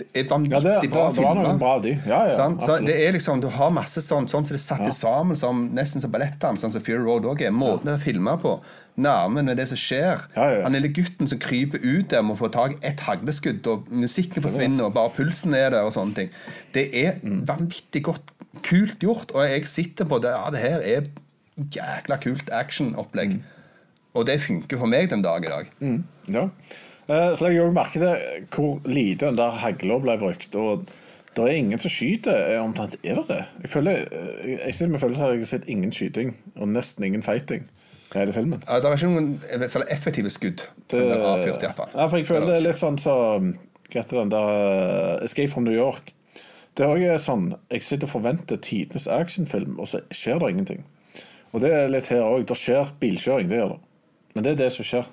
[0.00, 1.90] Det er vanvittig ja, det, bra det bra av de.
[2.08, 4.80] Ja, ja, så det er liksom, Du har masse sånn sånn som det er satt
[4.86, 4.92] Ja.
[4.96, 7.50] sammen som, nesten som ballettene, sånn som Fury Road òg er.
[7.52, 8.54] Måten det er filma på,
[8.96, 10.24] nærmen med det som skjer.
[10.36, 10.62] Ja, ja.
[10.64, 13.88] Han lille gutten som kryper ut der med å få tak i ett hagleskudd, og
[13.92, 16.30] musikken forsvinner, og bare pulsen er der, og sånne ting.
[16.74, 17.44] Det er Mm.
[17.46, 18.32] vanvittig godt,
[18.62, 20.30] kult gjort, og jeg sitter på det.
[20.30, 21.06] Ja, det her er
[21.60, 23.36] jækla kult actionopplegg.
[23.38, 23.42] Mm.
[24.14, 25.66] Og det funker for meg den dag i dag.
[26.28, 26.48] Ja.
[27.10, 30.54] Eh, Så legger jeg også merke til hvor lite den der hagla ble brukt.
[30.56, 30.86] Og
[31.36, 32.38] det er ingen som skyter.
[32.54, 33.42] Er omtrent er det det?
[33.64, 36.68] Jeg føler eh, Jeg sitter med følelsen av at jeg har sett ingen skyting, og
[36.68, 37.66] nesten ingen fighting
[38.10, 38.62] det filmen.
[38.66, 41.62] Ja, det er ikke noen særlig sånn effektive skudd blir avfyrt.
[41.62, 43.52] Ja, for jeg føler det er litt sånn som
[43.90, 46.12] Hva heter den der eh, Escape from New York.
[46.78, 50.84] Det er også sånn Jeg sitter og forventer tidenes actionfilm, og så skjer det ingenting.
[51.50, 52.44] Og det er litt her òg.
[52.46, 53.80] Det skjer bilkjøring, det gjør det.
[54.34, 55.08] Men det er det som skjer.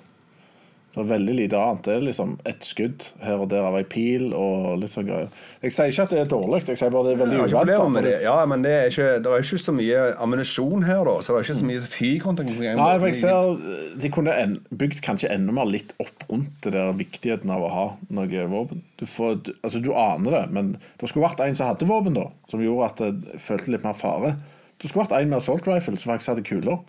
[0.88, 1.82] Det er veldig lite annet.
[1.84, 5.28] Det er liksom ett skudd her og der av ei pil og litt sånn greier.
[5.60, 7.98] Jeg sier ikke at det er dårlig, jeg sier bare det er veldig uvant.
[8.06, 8.14] det.
[8.24, 11.18] Ja, men det er ikke, det er ikke så mye ammunisjon her, da.
[11.20, 12.52] Så det er ikke så mye fyrkonting.
[12.80, 16.72] Nei, for jeg ser De kunne en, bygd kanskje enda mer litt opp rundt det
[16.74, 17.86] der viktigheten av å ha
[18.18, 18.80] noe våpen.
[18.98, 22.30] Du, får, altså, du aner det, men det skulle vært en som hadde våpen, da,
[22.48, 24.38] som gjorde at det følte litt mer fare.
[24.78, 26.80] Det skulle vært en med assault rifle som faktisk hadde kuler,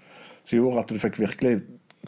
[0.48, 1.60] som gjorde at du fikk virkelig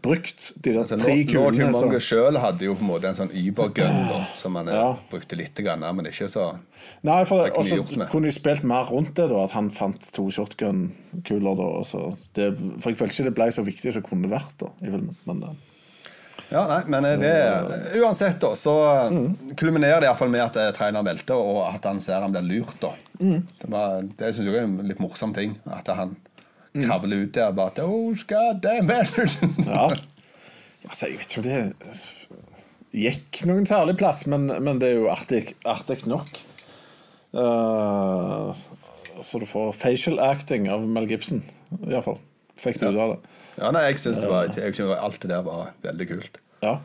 [0.01, 1.65] brukt de der Altså, tre Lord kulene.
[1.67, 4.95] Humongo som- sjøl hadde jo på en måte en sånn übergun som han eh, Ja.
[5.11, 6.57] brukte litt, grann, men ikke så
[7.03, 10.29] Nei, for Det også kunne de spilt mer rundt det, da, at han fant to
[10.31, 11.55] shotgun-kuler.
[11.57, 14.29] da, og så det, For jeg følte ikke det ble så viktig som det kunne
[14.29, 14.67] vært da.
[14.81, 15.57] Men,
[16.51, 19.55] Ja, nei, men eh, det Uansett, da, så Mm.
[19.55, 22.79] kulminerer det iallfall med at eh, treneren velter, og at han ser han blir lurt,
[22.81, 22.89] da.
[23.21, 23.45] Mm.
[23.59, 25.57] Det, var- det syns jeg er en litt morsom ting.
[25.71, 26.15] At han.
[26.76, 29.34] Kravler ut der bare Oh, god damn bastard!
[29.65, 29.89] ja.
[30.88, 31.59] Altså, jeg vet ikke om det
[32.91, 36.28] gikk noen særlig plass, men, men det er jo artig, artig nok.
[37.32, 38.51] Uh,
[39.24, 41.43] så du får facial acting av Mel Gibson,
[41.86, 42.19] iallfall.
[42.59, 43.19] Fikk du ut av det.
[43.61, 46.39] Ja, nei, jeg syns det var jeg synes alt det der var veldig kult.
[46.61, 46.76] Ja.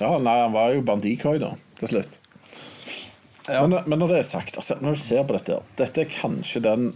[0.00, 2.18] ja, nei, han var jo bandikoi da, til slutt.
[3.50, 6.60] Men, men når det er sagt, altså, når du ser på dette Dette er kanskje
[6.62, 6.90] den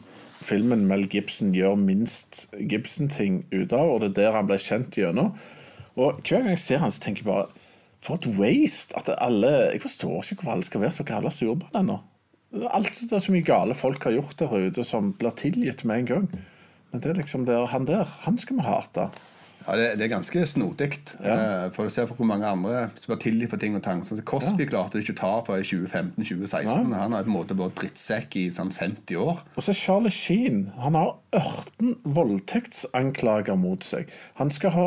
[0.45, 4.97] filmen Mel Gibson gjør minst Gibson-ting ut av, og det er der han ble kjent
[4.99, 5.33] gjennom.
[5.95, 7.71] Og hver gang jeg ser han, så tenker jeg bare
[8.05, 8.97] For et waste!
[8.99, 12.01] At alle, jeg forstår ikke hvorfor alle skal være så gale surbarn ennå.
[12.71, 16.03] Alt det er så mye gale folk har gjort der ute, som blir tilgitt med
[16.03, 16.27] en gang.
[16.93, 19.09] Men det er liksom der, han der, han skal vi hate.
[19.65, 20.91] Ja, det, det er ganske snodig.
[21.25, 21.71] Ja.
[21.75, 24.03] for å se på hvor mange andre som var tilgitt for ting og tang.
[24.05, 26.93] Sånn, Cosby klarte det ikke å ta fra 2015-2016.
[26.93, 29.41] Han har på en måte vært drittsekk i sånn 50 år.
[29.57, 30.67] Og så Charlie Sheen.
[30.83, 34.13] Han har 18 voldtektsanklager mot seg.
[34.41, 34.87] Han skal ha,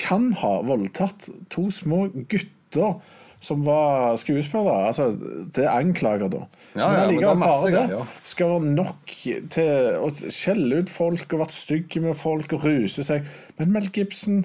[0.00, 3.00] kan ha voldtatt to små gutter
[3.44, 4.88] som var skuespillere.
[4.88, 5.10] Altså,
[5.54, 6.44] det er anklager, da.
[6.74, 8.02] Ja, ja, men allikevel masse bare det ja.
[8.24, 9.14] skal være nok
[9.54, 13.26] til å skjelle ut folk og vært stygge med folk og ruse seg.
[13.58, 14.40] Men Mel Gibson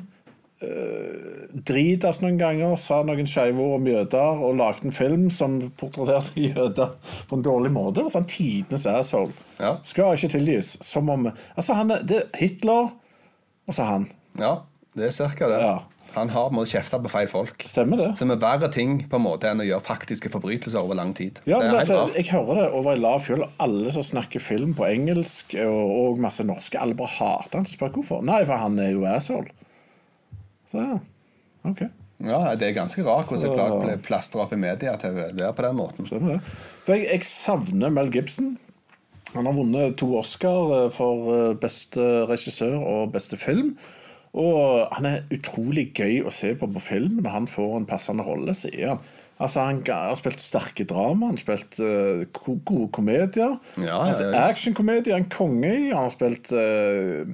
[0.66, 5.60] øh, dritas noen ganger, sa noen skeive ord om jøder og lagde en film som
[5.80, 6.96] portretterte jøder
[7.30, 8.08] på en dårlig måte.
[8.12, 9.32] Sånn tidenes asshole.
[9.62, 9.78] Ja.
[9.88, 10.76] Skal ikke tilgis.
[10.86, 12.92] Som om Altså, han er det er Hitler,
[13.70, 14.10] og så han.
[14.40, 14.60] Ja,
[14.98, 15.64] det er cirka det.
[15.64, 15.78] Ja.
[16.16, 17.64] Han har en måte på feil folk.
[17.68, 18.10] Stemmer det?
[18.20, 21.42] Som er verre ting på en måte enn å gjøre faktiske forbrytelser over lang tid.
[21.46, 23.46] Ja, det er altså, jeg hører det over i lav fjell.
[23.62, 27.70] Alle som snakker film på engelsk og, og masse norske, alle bare hater han.
[27.70, 28.26] Så spør hvorfor.
[28.26, 29.54] Nei, for han er jo asshole.
[30.70, 31.00] Så ja,
[31.70, 31.88] ok.
[32.20, 35.54] Ja, Det er ganske rart hvordan klart ble plastra opp i media til å være
[35.56, 36.10] på den måten.
[36.10, 36.58] Stemmer det.
[36.84, 38.58] For jeg, jeg savner Mel Gibson.
[39.36, 43.76] Han har vunnet to Oscar eh, for eh, beste regissør og beste film.
[44.38, 48.26] Og han er utrolig gøy å se på på film når han får en passende
[48.28, 49.02] rolle, sier han.
[49.40, 52.26] Altså, Han har spilt sterke drama, han har spilt uh,
[52.66, 53.56] gode komedier.
[53.80, 54.48] Ja, altså, ja, ja.
[54.50, 55.86] Actionkomedier er en konge i.
[55.94, 57.32] Han har spilt eh,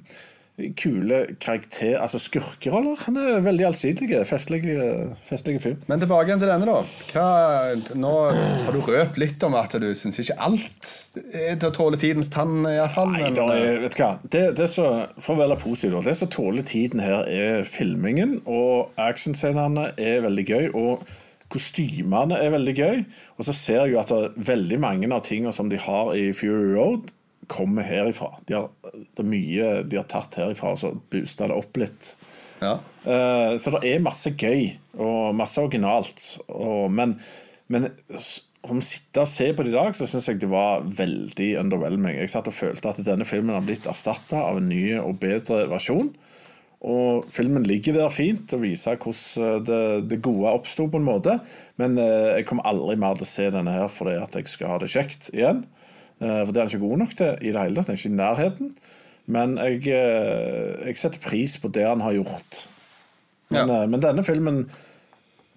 [0.56, 2.96] kule karakter, altså skurkeroller.
[3.06, 4.08] Han er veldig allsidig.
[4.28, 5.76] Festlige fyr.
[5.90, 6.78] Men tilbake igjen til denne, da.
[7.12, 7.26] Hva,
[8.00, 10.92] nå har du røpt litt om at du syns ikke alt
[11.26, 13.12] er til å tåle tidens tann, iallfall.
[13.12, 14.88] Nei, Men da eh, er, vet du hva det, det er så,
[15.20, 18.40] For å være positiv, det som tåler tiden her, er filmingen.
[18.48, 20.72] Og actionscenene er veldig gøy.
[20.72, 21.04] Og
[21.52, 23.04] kostymene er veldig gøy.
[23.36, 26.72] Og så ser jeg jo at veldig mange av tingene som de har i Fury
[26.78, 27.12] Road,
[27.52, 28.32] kommer herifra.
[28.48, 32.16] De har, det er mye de har tatt herifra og så boosta det opp litt.
[32.64, 32.78] ja.
[33.06, 36.24] Uh, så det er masse gøy og masse originalt.
[36.50, 37.18] Og, men,
[37.72, 37.92] men
[38.66, 41.50] om å sitte og se på det i dag, så syns jeg det var veldig
[41.62, 42.20] underwhelming.
[42.20, 45.66] Jeg satt og følte at denne filmen har blitt erstatta av en ny og bedre
[45.72, 46.14] versjon.
[46.86, 49.82] Og filmen ligger der fint og viser hvordan det,
[50.12, 51.40] det gode oppsto på en måte.
[51.82, 54.76] Men uh, jeg kommer aldri mer til å se denne her fordi at jeg skal
[54.76, 55.64] ha det kjekt igjen.
[56.22, 57.90] Eh, for det er han ikke god nok til i det hele tatt.
[57.92, 58.72] Er ikke i nærheten.
[59.26, 62.62] Men jeg, eh, jeg setter pris på det han har gjort.
[63.50, 63.82] Men, Ja.
[63.84, 64.70] eh, men denne filmen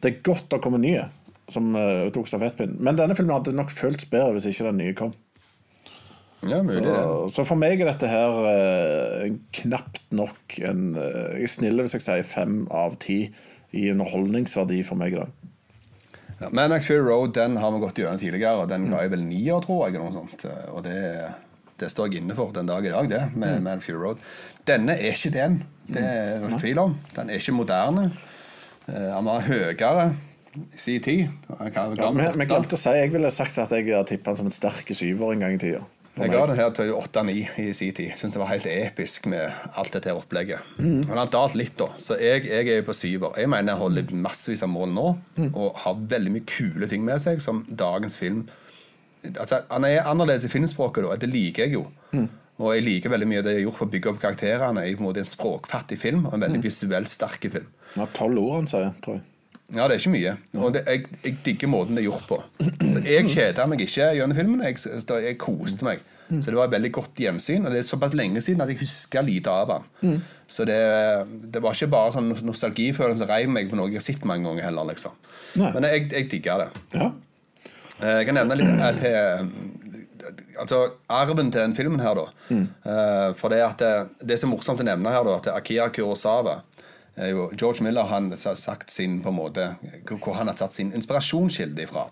[0.00, 1.08] Det er godt å komme nye
[1.50, 1.72] som
[2.14, 2.76] tok stafettpinnen.
[2.78, 5.12] Men denne filmen hadde nok føltes bedre hvis ikke den nye kom.
[6.46, 6.84] ja, mulig.
[6.84, 11.96] Så, så for meg er dette her eh, knapt nok en Jeg er snill hvis
[11.96, 13.32] jeg sier fem av ti
[13.72, 15.32] i underholdningsverdi for meg i dag.
[16.38, 19.10] Ja, Men Max Fury Road den har vi gått gjennom tidligere, og den ga jeg
[19.14, 19.98] vel nier, tror jeg.
[19.98, 20.44] Noe sånt.
[20.46, 20.94] Eh, Og det,
[21.80, 24.22] det står jeg inne for den dag i dag, det, med Max Fury Road.
[24.68, 25.60] Denne er ikke den.
[25.88, 26.96] Det er det ikke tvil om.
[27.16, 28.10] Den er ikke moderne.
[28.86, 30.08] den Han var høyere
[30.58, 31.28] i sin tid.
[31.48, 35.32] Vi glemte å si Jeg ville sagt at jeg tippa den som en sterk syver
[35.34, 35.82] en gang i tida.
[36.20, 38.10] Jeg ga den her til 8-9 i sin tid.
[38.16, 40.58] Syntes det var helt episk med alt dette opplegget.
[40.78, 40.86] Mm.
[41.02, 41.86] Men han har dalt litt, da.
[41.96, 43.36] Så jeg, jeg er på syver.
[43.38, 45.06] Jeg mener jeg holder massevis av mål nå,
[45.38, 45.52] Mm.
[45.54, 48.46] og har veldig mye kule ting med seg som dagens film
[49.38, 51.16] altså, Han er annerledes i filmspråket, da.
[51.16, 51.86] Det liker jeg jo.
[52.12, 52.28] Mm.
[52.58, 54.94] Og jeg liker veldig mye det jeg har gjort for å bygge opp karakterene i
[54.96, 56.46] på en måte en språkfattig film, og en Mm.
[56.48, 57.66] veldig visuelt sterk film.
[57.96, 59.22] Ja, Tolv ord, han sier, tror jeg.
[59.74, 60.30] Ja, det er ikke mye.
[60.56, 62.38] Og det, jeg, jeg digger måten det er gjort på.
[62.88, 64.62] Så Jeg kjeda meg ikke gjennom filmen.
[64.64, 64.78] Jeg,
[65.26, 66.00] jeg koste meg.
[66.28, 67.64] Så det var et veldig godt gjensyn.
[67.68, 69.70] Og det er såpass lenge siden at jeg husker lite av
[70.02, 70.18] den.
[70.48, 70.78] Så det,
[71.52, 74.48] det var ikke bare sånn nostalgifølelse som reiv meg på noe jeg har sett mange
[74.48, 75.16] ganger heller, liksom.
[75.60, 75.70] Nei.
[75.76, 76.68] Men jeg, jeg digger det.
[76.96, 77.10] Ja.
[78.00, 79.46] Eh, Jeg kan nevne litt eh, til
[80.60, 80.80] Altså
[81.12, 82.24] arven til den filmen her, da.
[82.52, 82.64] Mm.
[83.38, 83.92] For det at det,
[84.28, 86.58] det er morsomt å nevne her, da, at Akira Kurosawa
[87.18, 89.68] George Miller han har sagt sin på en måte
[90.08, 92.08] hvor han har tatt sin inspirasjonskilde ifra.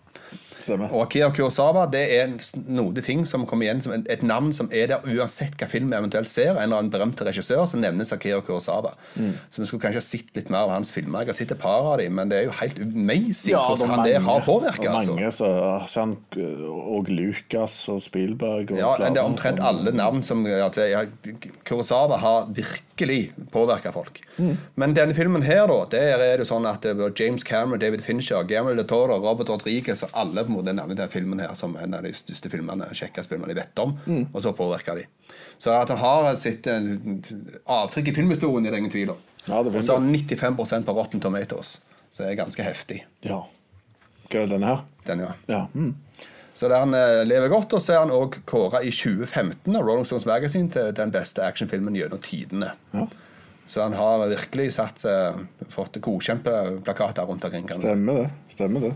[0.57, 0.88] Stemmer.
[0.94, 4.70] Og Akira Kurosawa det er en snodig ting som kommer igjen som et navn som
[4.72, 6.54] er der uansett hva film vi eventuelt ser.
[6.54, 8.94] En eller annen berømt regissør som nevnes Akira Kurosawa.
[9.20, 9.34] Mm.
[9.50, 11.26] Så vi skulle kanskje ha sett litt mer av hans filmer.
[11.26, 13.94] Jeg har sett et par av dem, men det er jo helt amazing Ja, hvordan
[13.94, 14.88] han der har påvirka.
[14.94, 15.12] Altså.
[15.12, 15.52] Mange, så,
[15.92, 16.16] sånn,
[16.72, 20.70] og Lucas og Spielberg og Ja, det er omtrent alle navn som ja,
[21.68, 22.86] Kurosawa har virkelig
[23.53, 24.20] påvirka folk.
[24.74, 28.03] Men denne filmen her, da, der er det sånn at det var James Cameron, David
[28.05, 31.55] Fincher, Gamble, del Toro, Robert Rodriguez og alle på en måte nevner denne filmen her
[31.59, 33.97] som en av de største filmene, kjekkeste filmene de vet om,
[34.32, 35.07] og så påvirker de.
[35.59, 36.88] Så at han har sitt eh,
[37.64, 39.20] avtrykk i filmhistorien, er det ingen tvil om.
[39.47, 41.80] Ja, det og så har han 95% på Rotten Tomatoes,
[42.11, 43.03] så det er ganske heftig.
[43.26, 43.44] Ja.
[44.26, 44.84] Hva er denne her?
[45.07, 45.32] Den, ja.
[45.47, 45.61] Ja.
[45.74, 45.94] Mm.
[46.57, 49.84] Så der han eh, lever godt, og så er han òg kåra i 2015 av
[49.84, 52.72] Rolling Stones Magazine til den beste actionfilmen gjennom tidene.
[52.96, 53.07] ja.
[53.66, 55.34] Så han har virkelig satt, eh,
[55.68, 57.68] fått godkjempeplakater rundt omkring.
[57.74, 58.28] Stemmer det.
[58.48, 58.92] Stemmer det.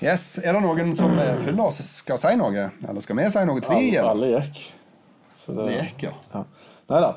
[0.00, 2.70] Yes, Er det noen som eh, fyller oss skal si noe?
[2.88, 4.00] Eller skal vi si noe til dem?
[4.00, 4.62] Alle, alle gikk.
[5.42, 6.14] Så det, Det gikk, ja.
[6.32, 6.44] ja.
[6.88, 7.12] Nei da.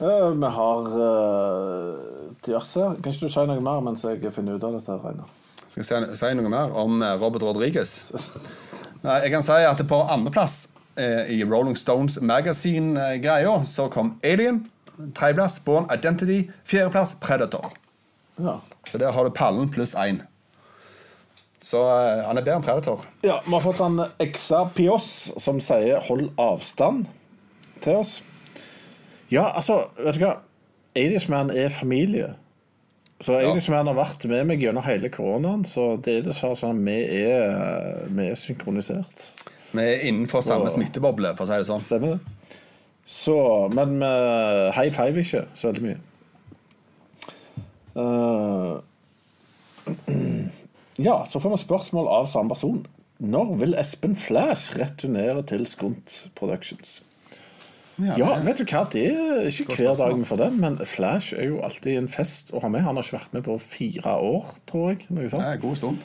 [0.00, 2.86] Uh, vi har uh, diverse.
[3.02, 5.00] Kan ikke du si noe mer mens jeg finner ut av dette?
[5.02, 5.34] Reiner?
[5.66, 7.98] Skal jeg si, si noe mer om Robert Rodriguez?
[9.00, 10.56] Nei, jeg kan si at på andreplass
[11.00, 14.66] eh, i Rolling Stones Magazine-greia så kom Alien.
[15.16, 16.50] Tredjeplass Born Identity.
[16.68, 17.70] Fjerdeplass Predator.
[18.36, 18.58] Ja.
[18.84, 20.20] Så der har du pallen pluss én.
[21.60, 23.06] Så eh, han er bedre enn Predator.
[23.24, 23.40] ja.
[23.46, 27.08] Vi har fått en Exa Pios som sier 'hold avstand'
[27.80, 28.22] til oss.
[29.30, 30.34] Ja, altså, vet du hva?
[30.96, 32.34] Aidisman er familie.
[33.20, 36.56] Så egentlig som han har vært med meg gjennom hele koronaen, så det er dessverre
[36.56, 39.26] sånn vi er, vi er synkronisert.
[39.70, 41.82] Vi er innenfor samme og, smitteboble, for å si det sånn.
[41.84, 42.54] Stemmer det?
[43.04, 43.36] Så,
[43.76, 44.12] men vi
[44.76, 46.00] high five ikke så veldig mye.
[47.98, 48.80] Uh,
[51.08, 52.80] ja, så får vi spørsmål av samme person.
[53.20, 57.02] Når vil Espen Flash returnere til Skunt Productions?
[57.98, 61.50] Ja, vet du hva, det er ikke hver dag vi får det, men Flash er
[61.50, 62.80] jo alltid en fest å ha med.
[62.86, 65.04] Han har ikke vært med på fire år, tror jeg.
[65.10, 65.42] Noe sånt.
[65.44, 65.98] Er god stund.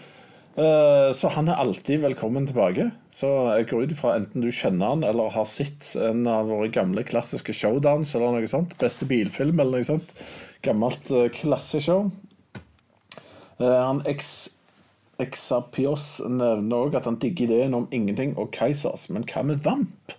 [0.58, 2.90] Eh, Så han er alltid velkommen tilbake.
[3.12, 3.28] Så
[3.58, 7.04] jeg går ut ifra enten du kjenner han eller har sett en av våre gamle
[7.08, 8.76] klassiske showdowns eller noe sånt.
[8.82, 10.12] Beste bilfilm eller noe sånt.
[10.64, 12.10] Gammelt eh, klasseshow.
[13.60, 14.02] Eh, Han
[15.20, 19.08] Exapios nevner òg at han digger ideen om ingenting og Keisers.
[19.16, 20.16] Men hva med Vamp?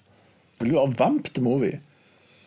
[0.61, 1.81] Vil du ha Vamp til movie?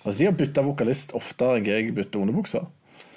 [0.04, 2.68] Altså De har bytta vokalist oftere enn jeg bytter underbukser.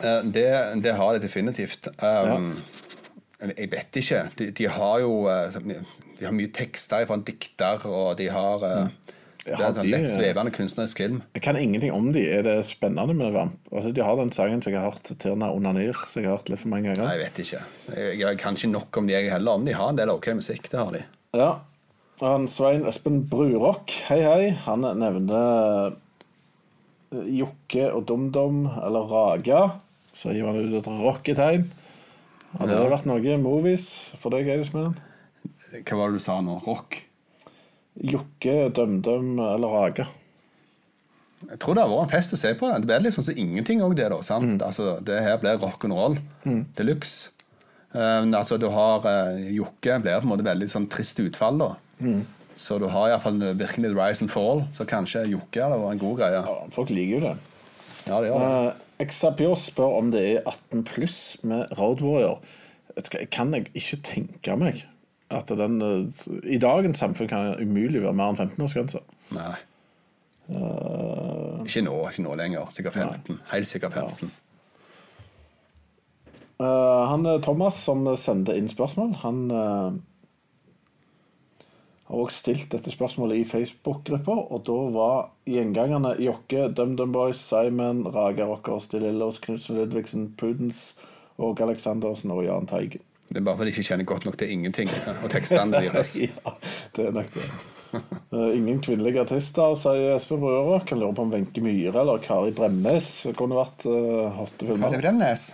[0.03, 0.47] Uh, Det,
[0.85, 1.89] det har de definitivt.
[2.03, 2.49] Um,
[3.43, 4.23] Jeg vet ikke.
[4.39, 5.57] De, de har jo eh,
[6.19, 8.93] De har mye tekster fra en dikter, og de har mm.
[9.43, 11.17] Det er en sånn lett svevende kunstnerisk film.
[11.35, 12.23] Jeg kan ingenting om de.
[12.31, 13.57] Er det spennende med Vamp?
[13.73, 16.53] Altså, De har den sangen som jeg har hørt, Tirna Onanir, som jeg har hørt
[16.53, 17.09] litt for mange ganger.
[17.09, 17.63] Nei, jeg vet ikke.
[17.97, 20.29] Jeg, jeg kan ikke nok om de jeg heller, Om de har en del ok
[20.39, 20.71] musikk.
[20.71, 21.03] Det har de.
[21.35, 21.51] Ja.
[22.21, 29.63] Han Svein Espen Brurok, hei hei, han nevner eh, Jokke og DumDum, eller Raga.
[30.13, 31.65] Så gir han ut et rocketegn.
[32.59, 33.87] Hadde det vært noe movies
[34.21, 34.95] for deg, Eidisman?
[35.73, 36.59] Hva var det du sa nå?
[36.67, 37.01] Rock?
[37.97, 40.07] Jokke, DumDum eller Raga?
[41.43, 42.69] Jeg tror det har vært en fest å se på.
[42.71, 44.11] Det blir litt sånn som ingenting òg, det.
[44.13, 44.63] da, sant?
[44.63, 47.33] Altså, det her blir rock'n'roll de luxe.
[47.93, 51.73] Um, altså, du har uh, Jokke blir på en måte veldig sånn trist utfall, da.
[52.63, 54.65] Så du har iallfall virkelig rise and fall.
[54.73, 56.41] Så kanskje Jokke hadde vært en god greie.
[56.41, 57.35] Ja, folk liker jo det.
[58.07, 58.49] Ja, det gjør det.
[58.53, 61.19] Uh, Exapios spør om det er 18 pluss
[61.49, 62.41] med Road Warrior.
[63.33, 64.85] Kan jeg ikke tenke meg
[65.33, 69.01] at den eh, I dagens samfunn kan det umulig være mer enn 15-årsgrense.
[69.33, 69.55] Nei.
[71.65, 72.69] Ikke nå, ikke nå lenger.
[72.75, 73.41] Sikkert 15.
[73.53, 74.33] Helt sikkert 15.
[76.61, 79.95] Uh, han er Thomas som sendte inn spørsmål, han uh,
[82.13, 88.05] har også stilt dette spørsmålet i Facebook-gruppa, og da var gjengangerne Jokke, DumDum Boys, Simon,
[88.13, 91.01] Raga Rockers, De Lillos, Knutsen Ludvigsen, Prudence
[91.41, 93.03] og Aleksandersen og Jahn Teigen.
[93.33, 94.91] Det er bare fordi de ikke kjenner godt nok til ingenting
[95.25, 96.19] og tekstene deres.
[96.27, 96.53] ja,
[96.97, 97.47] det er nok det.
[97.95, 100.85] Eh, ingen kvinnelige artister, sier Espen Brører.
[100.89, 104.93] Kan lure på om Wenche Myhre eller Kari Bremnes kunne vært uh, hotte filmer.
[104.93, 105.47] Kari Bremnes.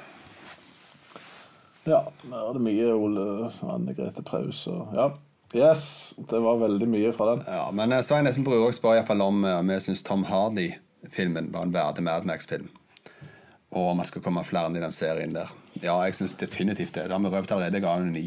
[1.89, 3.24] Ja, der er det mye Ole
[3.72, 5.09] Anne Grete Preus og Ja.
[5.57, 7.45] Yes, det var veldig mye fra den.
[7.49, 11.72] Ja, men eh, Svein Esen Brødrok spør iallfall om vi syns Tom Hardy-filmen var en
[11.72, 12.66] verdig Mad Max-film.
[13.72, 15.49] Og om det skal komme flere i den serien der.
[15.80, 17.07] Ja, jeg syns definitivt det.
[17.09, 17.80] Det har vi røpt allerede.
[17.80, 18.26] Jeg ga den ni.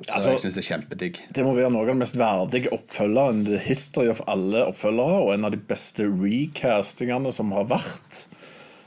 [0.00, 1.18] Så Altså- jeg synes det er kjempedigg.
[1.34, 5.34] Det må være noe av den mest verdige oppfølgeren the history of alle oppfølgere, og
[5.34, 8.26] en av de beste recastingene som har vært.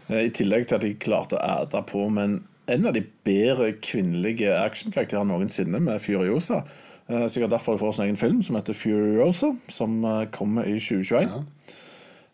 [0.10, 3.04] Eh, I tillegg til at de klarte å æde på med en, en av de
[3.26, 6.64] bedre kvinnelige actionkarakterene noensinne, med Furiosa.
[7.10, 10.80] Eh, Sikkert derfor vi får sin egen film som heter Furiosa, som eh, kommer i
[10.80, 11.30] 2021.
[11.30, 11.44] Ja.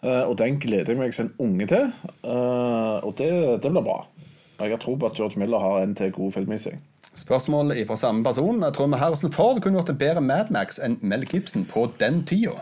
[0.01, 1.89] Og den gleder jeg meg som en unge til,
[2.23, 3.31] eh, og det,
[3.63, 4.05] det blir bra.
[4.59, 6.77] Jeg har tro på at George Miller har en til god film i seg.
[7.19, 8.63] Spørsmål fra samme person.
[8.63, 11.89] Jeg tror vi Harrison Ford kunne gjort en bedre Mad Max enn Mel Gibson på
[11.99, 12.61] den tida.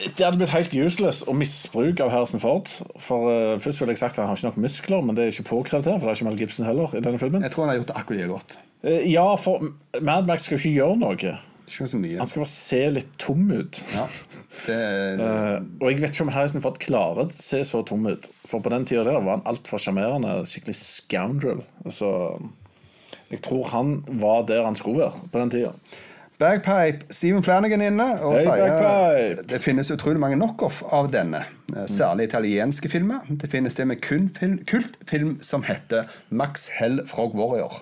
[0.00, 2.68] Det hadde blitt helt useless og misbruk av Harrison Ford.
[3.02, 5.34] For uh, Først ville jeg sagt at han har ikke nok muskler, men det er
[5.34, 5.98] ikke påkrevd her.
[5.98, 7.44] For det er ikke Mel Gibson heller i denne filmen.
[7.44, 8.58] Jeg tror han har gjort det akkurat like godt.
[8.84, 9.70] Uh, ja, for
[10.00, 11.16] Mad Max skal jo ikke gjøre noe.
[11.18, 11.36] Ikke.
[11.70, 13.80] Han skal bare se litt tom ut.
[13.94, 14.06] Ja,
[14.66, 14.78] det,
[15.20, 18.30] uh, og jeg vet ikke om Harrison Ford klarer å se så tom ut.
[18.42, 20.40] For på den tida der var han altfor sjarmerende.
[20.48, 21.62] Skikkelig scoundrel.
[21.84, 22.10] Altså,
[23.30, 25.74] jeg tror han var der han skulle være på den tida.
[26.40, 29.42] Bagpipe Steven Flanagan inne og Hei, sier Bagpipe.
[29.50, 31.42] det finnes utrolig mange knockoff av denne.
[31.76, 33.26] eh, Særlig italienske filmer.
[33.28, 37.76] Det finnes det med kun film, kultfilm som heter Max Hell Frog Warrior.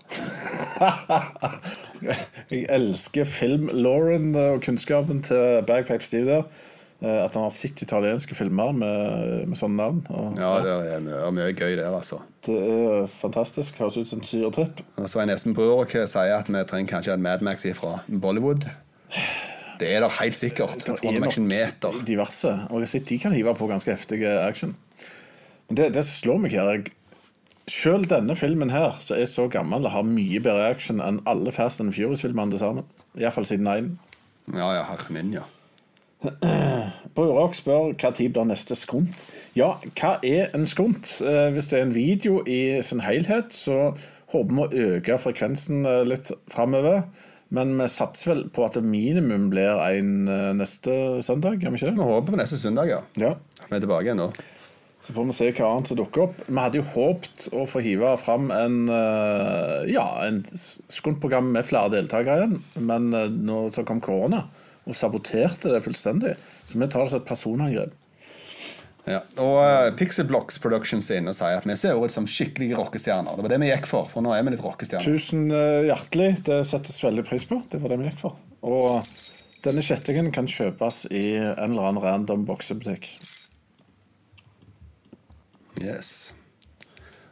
[2.51, 6.43] Jeg elsker film-Lauren og kunnskapen til Bagpipe Steve der.
[7.01, 10.01] Eh, At han har sett italienske filmer med, med sånne navn.
[10.11, 12.19] Og Ja, det er mye, mye gøy der, altså.
[12.47, 13.79] Det er fantastisk.
[13.79, 14.83] Høres ut som en syretripp.
[15.07, 18.67] Svein Espen Brødrok sier at vi trenger kanskje en Mad Max fra Bollywood.
[19.79, 20.75] Det er der helt sikkert.
[20.89, 22.01] Det er nok meter.
[22.07, 22.51] diverse.
[22.67, 24.75] Og jeg har sett de kan hive på ganske heftig action.
[25.69, 26.89] Men det, det som slår meg her jeg,
[27.69, 31.83] Selv denne filmen her, som er så gammel, har mye bedre action enn alle Fast
[31.85, 32.87] and Furious-filmene til sammen.
[33.21, 33.91] Iallfall siden 1.
[34.57, 35.43] Ja, ja, herre min, ja.
[36.19, 39.15] Brorok spør hva tid blir neste skunt.
[39.59, 41.19] Ja, hva er en skunt?
[41.23, 43.93] Eh, hvis det er en video i sin helhet, så
[44.35, 47.05] håper vi å øke frekvensen eh, litt framover.
[47.55, 51.95] Men vi satser vel på at det minimum blir en eh, neste søndag, vi ikke
[51.95, 53.03] Vi håper på neste søndag, ja.
[53.21, 53.35] Ja.
[53.65, 54.33] Vi er tilbake igjen da.
[54.99, 56.41] Så får vi se hva annet som dukker opp.
[56.49, 58.89] Vi hadde jo håpet å få hive fram en
[59.87, 60.41] ja, en
[60.91, 63.07] skuntprogram med flere deltakere igjen, men
[63.47, 64.43] nå så kom korona
[64.89, 66.35] og saboterte det fullstendig.
[66.67, 67.97] Så vi tar det som et personangrep.
[69.09, 69.23] Ja.
[69.41, 72.77] Og uh, Pixel Blocks Productions er inne og sier at vi ser ut som skikkelige
[72.77, 73.39] rockestjerner.
[73.39, 75.07] Det var det vi gikk for, for nå er vi litt rockestjerner.
[75.07, 76.35] Tusen uh, hjertelig.
[76.49, 77.61] Det settes veldig pris på.
[77.73, 78.37] Det var det vi gikk for.
[78.69, 78.99] Og
[79.65, 83.09] denne kjettingen kan kjøpes i en eller annen random boksebutikk.
[85.79, 86.33] Yes.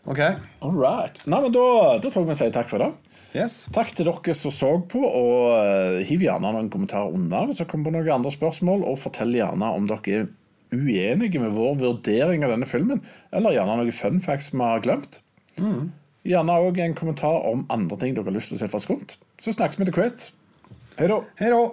[0.07, 0.23] Ok.
[0.63, 1.27] All right.
[1.27, 1.67] Nei, men da,
[1.99, 3.16] da tror jeg vi sier takk for i dag.
[3.37, 3.66] Yes.
[3.74, 7.68] Takk til dere som så på, og eh, hiv gjerne noen kommentarer under hvis dere
[7.68, 10.26] kommer på noen andre spørsmål, og fortell gjerne om dere er
[10.72, 13.03] uenige med vår vurdering av denne filmen,
[13.37, 15.20] eller gjerne noen fun facts vi har glemt.
[16.26, 19.18] Gjerne òg en kommentar om andre ting dere har lyst til å se fra skunt.
[19.39, 20.30] Så snakkes vi til kveld.
[20.97, 21.66] Hei da.